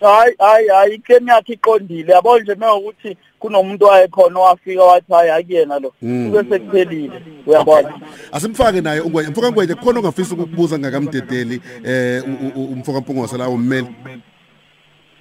Hayi 0.00 0.34
hayi 0.38 0.68
hayi 0.68 0.94
iclaim 0.94 1.28
yakhe 1.28 1.52
iqondile. 1.52 2.12
Yabo 2.12 2.38
nje 2.38 2.54
mewukuthi 2.54 3.16
kunomuntu 3.38 3.84
wayekhona 3.84 4.40
owafika 4.40 4.84
wathi 4.84 5.12
hayi 5.12 5.30
akuyena 5.30 5.78
lo. 5.78 5.90
Kube 6.00 6.44
sekuphelile. 6.50 7.22
Uyabona 7.46 8.00
asimfake 8.32 8.80
naye 8.80 9.00
ungwenya. 9.00 9.30
Mfoka 9.30 9.50
ngwenya 9.52 9.74
khona 9.74 9.98
ongafisa 9.98 10.34
ukukubuza 10.34 10.78
ngakamdedeli 10.78 11.60
eh 11.84 12.22
u- 12.26 12.46
u- 12.46 12.60
u- 12.62 12.72
umfoka 12.72 13.00
mpungosa 13.00 13.38
la 13.38 13.48
ummeli. 13.48 13.86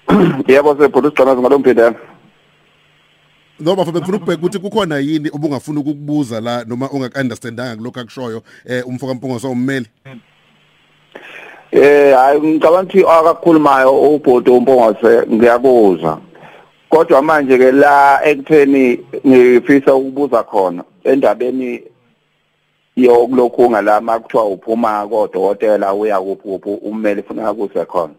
yebo 0.47 0.75
sebhuti 0.75 1.07
sigcanazi 1.07 1.41
ngalo 1.41 1.59
mphindela 1.59 1.95
ngoba 3.61 3.81
mfowethu 3.81 3.99
ngifuna 3.99 4.17
ukubheka 4.17 4.39
ukuthi 4.39 4.59
kukhona 4.59 4.97
yini 4.97 5.29
obungafuna 5.29 5.79
ukukubuza 5.79 6.41
la 6.41 6.63
noma 6.63 6.89
ungak-understandanga 6.89 7.75
kulokho 7.75 7.99
akushoyo 7.99 8.41
eh 8.65 8.87
umfoka 8.87 9.13
mpungosa 9.13 9.47
ummeli 9.47 9.87
eh 11.71 12.15
hayi 12.15 12.41
ngicabanga 12.41 12.81
ukuthi 12.81 13.05
akakhulumayo 13.05 14.01
ubhoti 14.01 14.49
umpongose 14.49 15.27
ngiyakuzwa 15.31 16.21
kodwa 16.89 17.21
manje 17.21 17.57
ke 17.57 17.71
la 17.71 18.19
ekutheni 18.25 18.99
ngifisa 19.27 19.95
ukubuza 19.95 20.43
khona 20.43 20.83
endabeni 21.03 21.83
yokulokhu 22.95 23.69
ngalama 23.69 24.19
kuthiwa 24.19 24.45
uphuma 24.45 25.07
kodokotela 25.07 25.93
uya 25.93 26.21
kuphi 26.21 26.69
ummeli 26.81 27.21
ufuna 27.21 27.53
kuse 27.53 27.85
khona. 27.85 28.13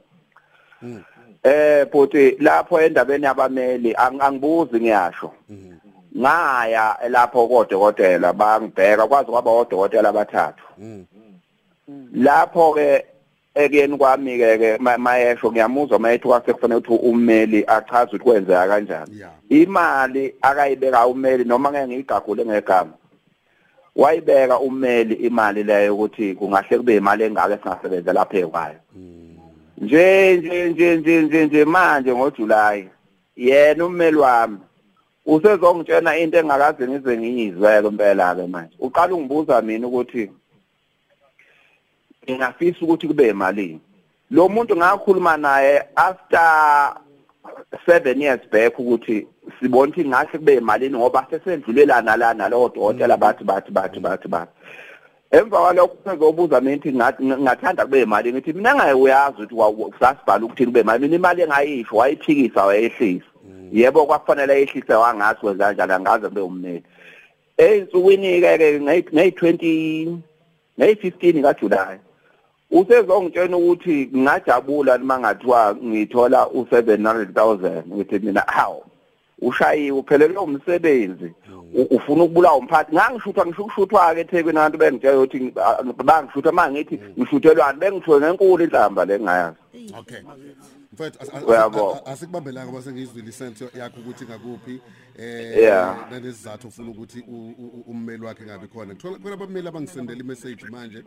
Eh 1.44 1.87
futhi 1.92 2.37
lapho 2.40 2.80
endabeni 2.80 3.24
yabameli 3.24 3.92
ang- 3.94 4.20
angibuzi 4.22 4.80
ngiyasho. 4.80 5.33
Ngaya 6.18 6.96
lapho 7.09 7.48
kodokotela 7.48 8.33
bangibheka 8.33 9.07
kwazi 9.07 9.30
kwaba 9.30 9.50
odokotela 9.50 10.09
abathathu. 10.09 10.64
Lapho 12.14 12.72
ke 12.74 13.04
ekuyeni 13.54 13.96
kwami 13.98 14.38
ke 14.38 14.59
ke 14.59 14.78
ma- 14.80 14.98
mayesho 14.98 15.50
ngiyamuzwa 15.52 15.98
mayethi 15.98 16.28
kwasekufanele 16.28 16.80
ukuthi 16.80 17.07
ummeli 17.09 17.64
achaze 17.66 18.04
ukuthi 18.16 18.24
kwenzeka 18.24 18.68
kanjani. 18.68 19.18
Yeah. 19.18 19.30
imali 19.48 20.35
akayibeka 20.42 21.07
ummeli 21.07 21.44
noma 21.44 21.70
ngeke 21.70 21.87
ngiyigagule 21.87 22.44
ngegama 22.44 22.92
wayibeka 23.96 24.59
ummeli 24.59 25.14
imali 25.14 25.62
leyo 25.62 25.94
ukuthi 25.94 26.35
kungahle 26.35 26.78
kube 26.78 26.96
imali 26.96 27.24
engaka 27.24 27.54
esingasebenza 27.54 28.12
lapha 28.12 28.38
ekwayo 28.38 28.78
nje 29.79 30.37
nje 30.37 30.69
nje 30.69 30.97
nje 30.97 31.23
nje 31.23 31.47
nje 31.47 31.65
manje 31.65 32.15
ngoJuly 32.15 32.89
yena 33.37 33.87
ummeli 33.87 34.17
wami. 34.17 34.59
Usezongitshena 35.27 36.17
into 36.17 36.39
engakaze 36.39 36.89
ngize 36.89 37.19
ngiyizwe 37.19 37.79
impela 37.79 38.35
ke 38.35 38.47
manje. 38.47 38.77
Uqala 38.79 39.15
ungibuza 39.15 39.63
mina 39.63 39.87
ukuthi 39.87 40.31
ngingafisa 42.25 42.79
ukuthi 42.83 43.07
kube 43.07 43.29
imali 43.29 43.81
lo 44.31 44.49
muntu 44.49 44.77
ngakhuluma 44.77 45.37
naye 45.37 45.83
after 45.97 46.95
7 47.87 48.23
years 48.23 48.41
back 48.53 48.79
ukuthi 48.79 49.27
sibona 49.61 49.93
ukuthi 49.93 50.09
ngahle 50.09 50.39
kube 50.39 50.55
imalini 50.55 50.99
ngoba 50.99 51.27
sesendlulelana 51.31 52.17
la 52.17 52.35
nalo 52.35 52.69
dokotela 52.69 53.17
bathi 53.17 53.45
bathi 53.45 53.71
bathi 53.71 54.01
bathi 54.01 54.29
bathi. 54.29 54.53
Emva 55.37 55.59
kwalokho 55.61 55.97
sezobuza 56.05 56.61
mina 56.61 56.77
ukuthi 56.77 56.92
ngathi 56.92 57.25
ngathanda 57.25 57.85
kube 57.85 58.03
imali? 58.03 58.33
Ngithi 58.33 58.53
mina 58.53 58.75
ngaye 58.75 58.92
uyazi 58.92 59.42
ukuthi 59.42 59.55
wasasibhala 59.55 60.44
ukuthi 60.44 60.66
kube 60.66 60.81
imali? 60.81 61.03
Mina 61.03 61.16
imali 61.16 61.42
engayisho 61.42 61.97
wayiphikisa 61.97 62.66
wayehlisa. 62.66 63.31
Yebo 63.73 64.07
kwakufanele 64.07 64.62
ehlise 64.62 64.94
wangathi 64.94 65.47
wenza 65.47 65.64
kanjani 65.64 65.92
angaze 65.92 66.29
kube 66.29 66.40
ummeli 66.40 66.83
eyinsukwini 67.57 68.40
ke 68.40 68.59
ke 68.59 68.79
ngayi20 68.79 70.18
ngayi15 70.79 71.42
kaJuly 71.42 72.01
usezongitshena 72.70 73.57
ukuthi 73.57 74.11
ngingajabula 74.14 74.99
noma 74.99 75.18
ngathiwa 75.18 75.77
ngithola 75.85 76.44
u700000 76.44 77.83
ngithi 77.94 78.18
mina 78.18 78.40
hawo 78.40 78.85
ushayiwe 79.48 79.98
uphelelwe 79.98 80.38
umsebenzi. 80.38 81.33
U- 81.74 81.96
ufuna 81.96 82.24
ukubulawa 82.24 82.57
umphathi. 82.57 82.94
Ngangishutha 82.94 83.46
ngisho 83.46 83.62
ukushuthwa 83.62 84.14
ke 84.14 84.20
eThekwini 84.20 84.59
abantu 84.59 84.78
bengitshela 84.78 85.18
ukuthi 85.18 85.52
ah, 85.57 85.83
bangishutha 85.83 86.52
mangithi 86.52 87.00
ngishuthelwani 87.18 87.78
bengisho 87.78 88.20
nenkulu 88.20 88.64
inhlamba 88.64 89.04
lengayazi 89.04 89.57
okay. 89.98 90.20
Mfethu 90.94 91.18
as- 91.22 91.28
as- 91.35 91.44
Uyabo. 91.48 91.94
as- 91.94 92.09
asikubambelanga 92.09 92.72
base 92.72 92.92
ngizwile 92.92 93.28
isento 93.28 93.70
yakho 93.78 94.00
ukuthi 94.00 94.24
ngakuphi 94.24 94.80
Yeah. 95.18 96.09
eh 96.12 96.22
nesizathu 96.22 96.68
ufuna 96.68 96.90
ukuthi 96.90 97.20
u- 97.20 97.54
u- 97.59 97.72
u- 97.78 97.85
ummeli 97.87 98.24
wakhe 98.24 98.44
ngabe 98.44 98.66
khona 98.66 98.94
kuthola 98.94 99.18
khona 99.18 99.35
abameli 99.35 99.68
abangisendela 99.68 100.20
imessage 100.20 100.64
manje 100.70 101.04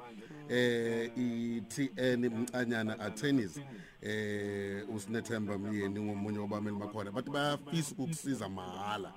eh 0.50 1.12
iTN 1.18 2.30
Mcanyana 2.30 3.00
attorneys 3.00 3.60
eh 4.02 4.84
usinethemba 4.96 5.58
myeni 5.58 6.00
ngomunye 6.00 6.40
wabameli 6.40 6.78
bakhona 6.78 7.12
bathi 7.12 7.30
bayafisa 7.30 7.92
ukukusiza 7.92 8.50
mahala 8.50 9.12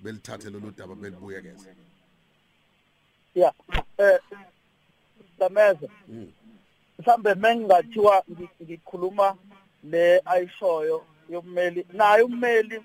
belithathe 0.00 0.50
lolu 0.50 0.70
daba 0.76 0.94
belibuyekeze 0.94 1.74
yeah 3.34 3.52
eh 3.98 4.18
dameza 5.38 5.88
mhlambe 6.98 7.34
mengingathiwa 7.34 8.24
ngi- 8.30 8.48
ngikhuluma 8.62 9.36
le 9.82 10.22
ayishoyo 10.24 11.04
yommeli 11.30 11.86
naye 11.92 12.22
ummeli 12.22 12.80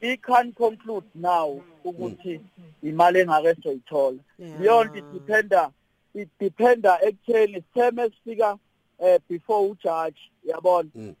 he 0.00 0.16
can 0.16 0.52
conclude 0.52 1.06
now 1.14 1.62
ukuthi 1.84 2.40
imali 2.82 3.18
engake 3.18 3.62
soyithola 3.62 4.18
leyo 4.38 4.84
nto 4.84 4.98
idependa 4.98 5.70
idependa 6.14 6.98
ekutheni 7.02 7.54
sitheme 7.54 8.02
esifika 8.02 8.58
eh 8.98 9.20
before 9.28 9.70
ujudge 9.70 10.20
yabona? 10.44 10.90
Mm. 10.94 11.14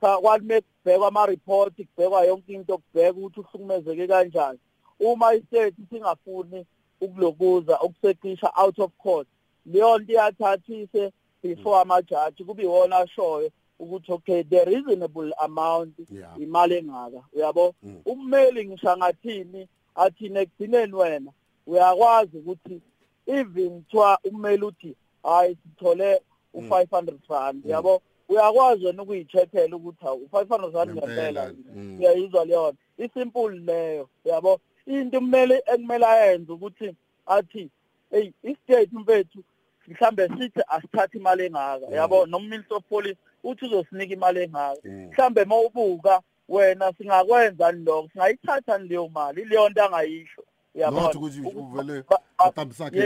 cha 0.00 0.16
kwalume 0.18 0.60
kubhekwa 0.60 1.08
ama-report 1.08 1.74
kubhekwa 1.76 2.24
yonke 2.24 2.52
into 2.52 2.78
kubheka 2.78 3.18
ukuthi 3.18 3.40
uhlukumezeke 3.40 4.06
kanjani. 4.06 4.58
Uma 5.00 5.34
istate 5.34 5.74
singafuni 5.90 6.66
ukulokuza 7.00 7.80
ukusekisha 7.80 8.52
out 8.56 8.78
of 8.78 8.90
court 8.98 9.28
leyo 9.66 9.98
nto 9.98 10.12
iyathathise 10.12 11.12
before 11.42 11.80
amajaji 11.80 12.44
kube 12.44 12.62
iwona 12.62 12.96
ashoyo. 12.96 13.50
Ukuthi 13.80 14.12
okay 14.12 14.42
the 14.42 14.64
reasonable 14.64 15.32
amount 15.38 15.94
imali 16.38 16.74
engaka 16.74 17.22
uyabo? 17.32 17.74
Mm. 17.82 18.00
ummeli 18.06 18.66
ngisho 18.66 18.96
ngathini 18.96 19.68
athini 19.94 20.38
ekugcineni 20.38 20.94
wena 20.94 21.32
uyakwazi 21.66 22.38
ukuthi 22.38 22.80
even 23.26 23.82
kuthiwa 23.82 24.18
ummeli 24.24 24.64
uthi 24.64 24.96
hayi 25.22 25.56
sithole 25.62 26.20
u500 26.54 27.18
rand 27.28 27.66
yabo 27.66 28.02
uyakwazi 28.28 28.86
wena 28.86 29.02
ukuyicheckela 29.02 29.76
ukuthi 29.76 30.04
hawu 30.04 30.28
u500 30.32 30.74
rand 30.74 30.90
Ngempela, 30.90 31.54
mm. 31.74 31.98
uyayizwa 31.98 32.44
leyo 32.44 32.74
isimple 32.98 33.58
leyo 33.58 34.08
yabo 34.24 34.60
into 34.86 35.20
kumele 35.20 35.62
ekumele 35.66 36.06
ayenze 36.06 36.52
ukuthi 36.52 36.94
athi 37.26 37.70
hey 38.10 38.32
istate 38.42 38.90
mfethu 38.92 39.44
mhlambe 39.88 40.28
sithi 40.28 40.60
asithathe 40.68 41.18
imali 41.18 41.44
engaka 41.46 41.86
yabo 41.86 42.26
noma 42.26 42.48
minister 42.48 42.76
of 42.76 42.84
police 42.84 43.18
uthi 43.44 43.64
uzosinika 43.64 44.14
imali 44.14 44.40
engaka 44.42 44.76
mhlambe 44.84 45.44
mawubuka 45.44 46.20
wena 46.48 46.92
singakwenza 46.98 47.72
lokho 47.72 48.08
singayithatha 48.12 48.78
leyo 48.78 49.08
mali. 49.08 49.44
Leyo 49.44 49.68
nto 49.68 49.84
angayisho. 49.84 50.44
Not 50.74 51.14
ukuthi 51.14 51.40
uvele 51.40 52.02
ba- 52.08 52.20
aqambisakhe 52.38 52.98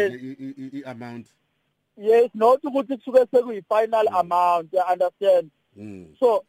yes. 1.96 2.30
not 2.34 2.64
ukuthi 2.64 2.96
kusuke 2.96 3.26
sekuyi-final 3.30 4.08
amount 4.08 4.72
you 4.72 4.80
understand? 4.92 5.50
Mm. 5.76 6.14
So 6.20 6.44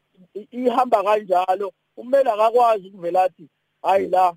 ihamba 0.52 1.04
kanjalo. 1.04 1.72
Umele 1.98 2.32
akakwazi 2.32 2.88
ukuvela 2.88 3.24
athi 3.24 3.50
hayi 3.82 4.08
la 4.08 4.34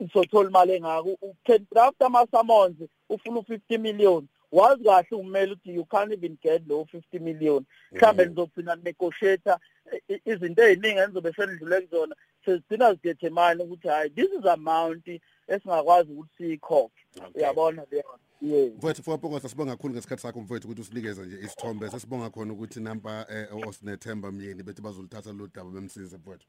ngizothola 0.00 0.48
imali 0.50 0.72
engaka 0.72 1.02
u-can 1.22 1.66
draft 1.72 2.02
ama-summons 2.02 2.76
ufuna 3.08 3.38
u-50 3.40 3.78
million. 3.78 4.28
Wazi 4.52 4.84
kahle 4.84 5.16
umele 5.16 5.52
ukuthi 5.52 5.74
you 5.74 5.84
can't 5.84 6.12
even 6.12 6.36
get 6.42 6.62
low 6.68 6.84
50 6.84 7.18
million. 7.18 7.64
Mhlambe 7.92 8.24
nizogcina 8.26 8.76
negotiator 8.76 9.58
i- 9.92 10.14
i- 10.14 10.20
izinto 10.32 10.62
eziningi 10.62 10.98
enizobe 11.00 11.32
senidlule 11.32 11.80
kuzona. 11.80 12.16
Sezigcina 12.44 12.94
zidethemine 12.94 13.62
ukuthi 13.64 13.88
hayi 13.88 14.10
this 14.10 14.30
is 14.40 14.46
amount 14.46 15.08
esingakwazi 15.48 16.12
ukuthi 16.12 16.30
siyikhokhe. 16.36 17.02
Uyabona 17.34 17.86
leyo? 17.90 18.04
Yes. 18.40 18.72
Mfowethu 18.76 19.02
fopongosa 19.02 19.48
sibonga 19.48 19.72
kakhulu 19.76 19.94
ngesikhathi 19.94 20.22
sakho 20.22 20.40
mfowethu 20.40 20.66
ukuthi 20.68 20.80
usinikeze 20.80 21.22
nje 21.26 21.36
isithombe. 21.44 21.90
Sesibonga 21.90 22.30
khona 22.30 22.52
ukuthi 22.52 22.80
nampa 22.80 23.26
eh, 23.30 23.66
osinethemba 23.68 24.32
myeni 24.32 24.62
bethi 24.62 24.82
bazolithatha 24.82 25.32
lo 25.32 25.48
daba 25.54 25.70
bemsize 25.70 26.16
mfowethu. 26.16 26.46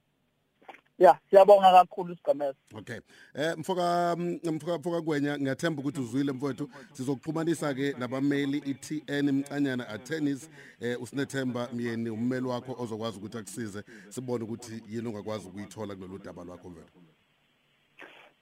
Ya 1.03 1.17
siyabonga 1.29 1.71
kakhulu 1.71 2.13
isigameko. 2.13 2.55
Okay. 2.77 2.99
Eh 3.35 3.53
mfoka 3.57 4.15
mfoka 4.43 4.77
mfoka 4.77 5.01
kwenya 5.01 5.37
ngiyathemba 5.39 5.81
ukuthi 5.81 6.01
uzwile 6.01 6.31
mfowethu. 6.31 6.69
Sizokuxhumanisa 6.93 7.73
ke 7.73 7.95
nabameli 7.99 8.57
iTN 8.57 9.31
Mcanyana 9.31 9.87
attorneys 9.89 10.49
eh 10.81 11.01
usinethemba 11.01 11.67
myeni 11.73 12.09
ummeli 12.09 12.47
wakho 12.47 12.75
ozokwazi 12.83 13.17
ukuthi 13.17 13.37
akusize 13.37 13.83
sibone 14.09 14.43
ukuthi 14.43 14.83
yini 14.89 15.07
ongakwazi 15.07 15.47
ukuyithola 15.47 15.95
kulolu 15.95 16.17
daba 16.17 16.43
lwakho 16.43 16.69
mfowethu. 16.69 16.99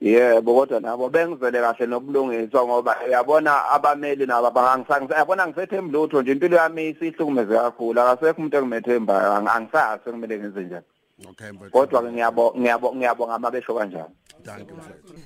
yebo 0.02 0.56
kodwa 0.56 0.80
nabo 0.80 1.10
bengizele 1.10 1.62
kahle 1.62 1.86
nobulungiswa 1.88 2.66
ngoba 2.66 2.98
uyabona 3.08 3.66
abameli 3.70 4.26
nabo 4.26 4.52
bangisangisa 4.52 5.16
yabona 5.18 5.48
ngisethemba 5.48 6.00
lutho 6.00 6.22
nje 6.22 6.32
impilo 6.32 6.58
yami 6.58 6.90
isihlukumeze 6.90 7.54
kakhulu. 7.56 8.02
Akasekho 8.02 8.38
umuntu 8.38 8.58
engimethemba 8.58 9.14
ang- 9.38 9.50
angisazi 9.56 10.04
kumele 10.12 10.40
ngenze 10.40 10.64
njani. 10.64 10.86
Okay 11.30 11.52
mfowethu. 11.52 11.72
kodwa 11.72 12.02
ke 12.04 12.12
ngiyabo 12.12 12.54
ngiyabo 12.58 12.96
ngiyabonga 12.96 13.40
mabesho 13.40 13.74
kanjani 13.74 14.14
Danke 14.46 14.74
mfowethu. 14.74 15.18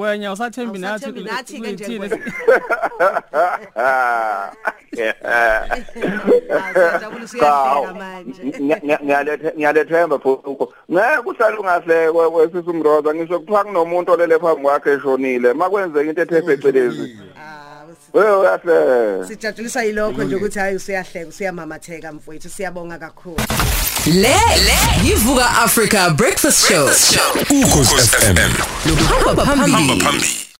wena 0.00 0.32
usathembi 0.32 0.78
nathi 0.78 1.04
Awusathembi 1.04 1.22
nathi-ke 1.30 1.72
nje 1.72 1.84
kuyithini? 1.84 1.98
wena. 1.98 2.18
Ah, 3.76 4.52
yeah. 4.92 5.14
Siyajabula 6.74 7.24
usuyahleka 7.24 7.94
manje. 7.94 8.42
ngiyalethe 9.04 9.52
ngiyalethemba 9.56 10.18
futhi 10.18 10.50
ngeke 10.92 11.18
uhlale 11.26 11.56
ungahlekwe 11.56 12.26
wesisa 12.26 12.70
umroza 12.70 13.14
ngisho 13.14 13.40
kuthiwa 13.40 13.64
kunomuntu 13.64 14.12
olele 14.12 14.38
phambi 14.38 14.62
kwakhe 14.62 14.90
eshonile 14.92 15.52
makwenzeka 15.52 16.08
into 16.10 16.22
ethe 16.22 16.42
phecelezi 16.42 17.16
Ah, 17.36 17.61
wewe 18.14 18.36
uyahle 18.36 19.26
Sijatshulisa 19.28 19.82
yilokho 19.82 20.22
nje 20.24 20.36
ukuthi 20.36 20.58
hayi 20.58 20.76
usiyahleka 20.76 21.28
usiyamamatheka 21.28 22.12
mfowethu 22.12 22.48
siyabonga 22.48 22.98
kakhulu. 22.98 23.36
Le 24.06 24.36
yivuka 25.04 25.50
Africa 25.50 26.10
Breakfast 26.16 26.68
Show. 26.68 26.84
ukhosi 27.62 27.94
FM 27.94 28.36
Hamba 29.26 29.44
phambili. 29.44 30.00
phambili 30.00 30.46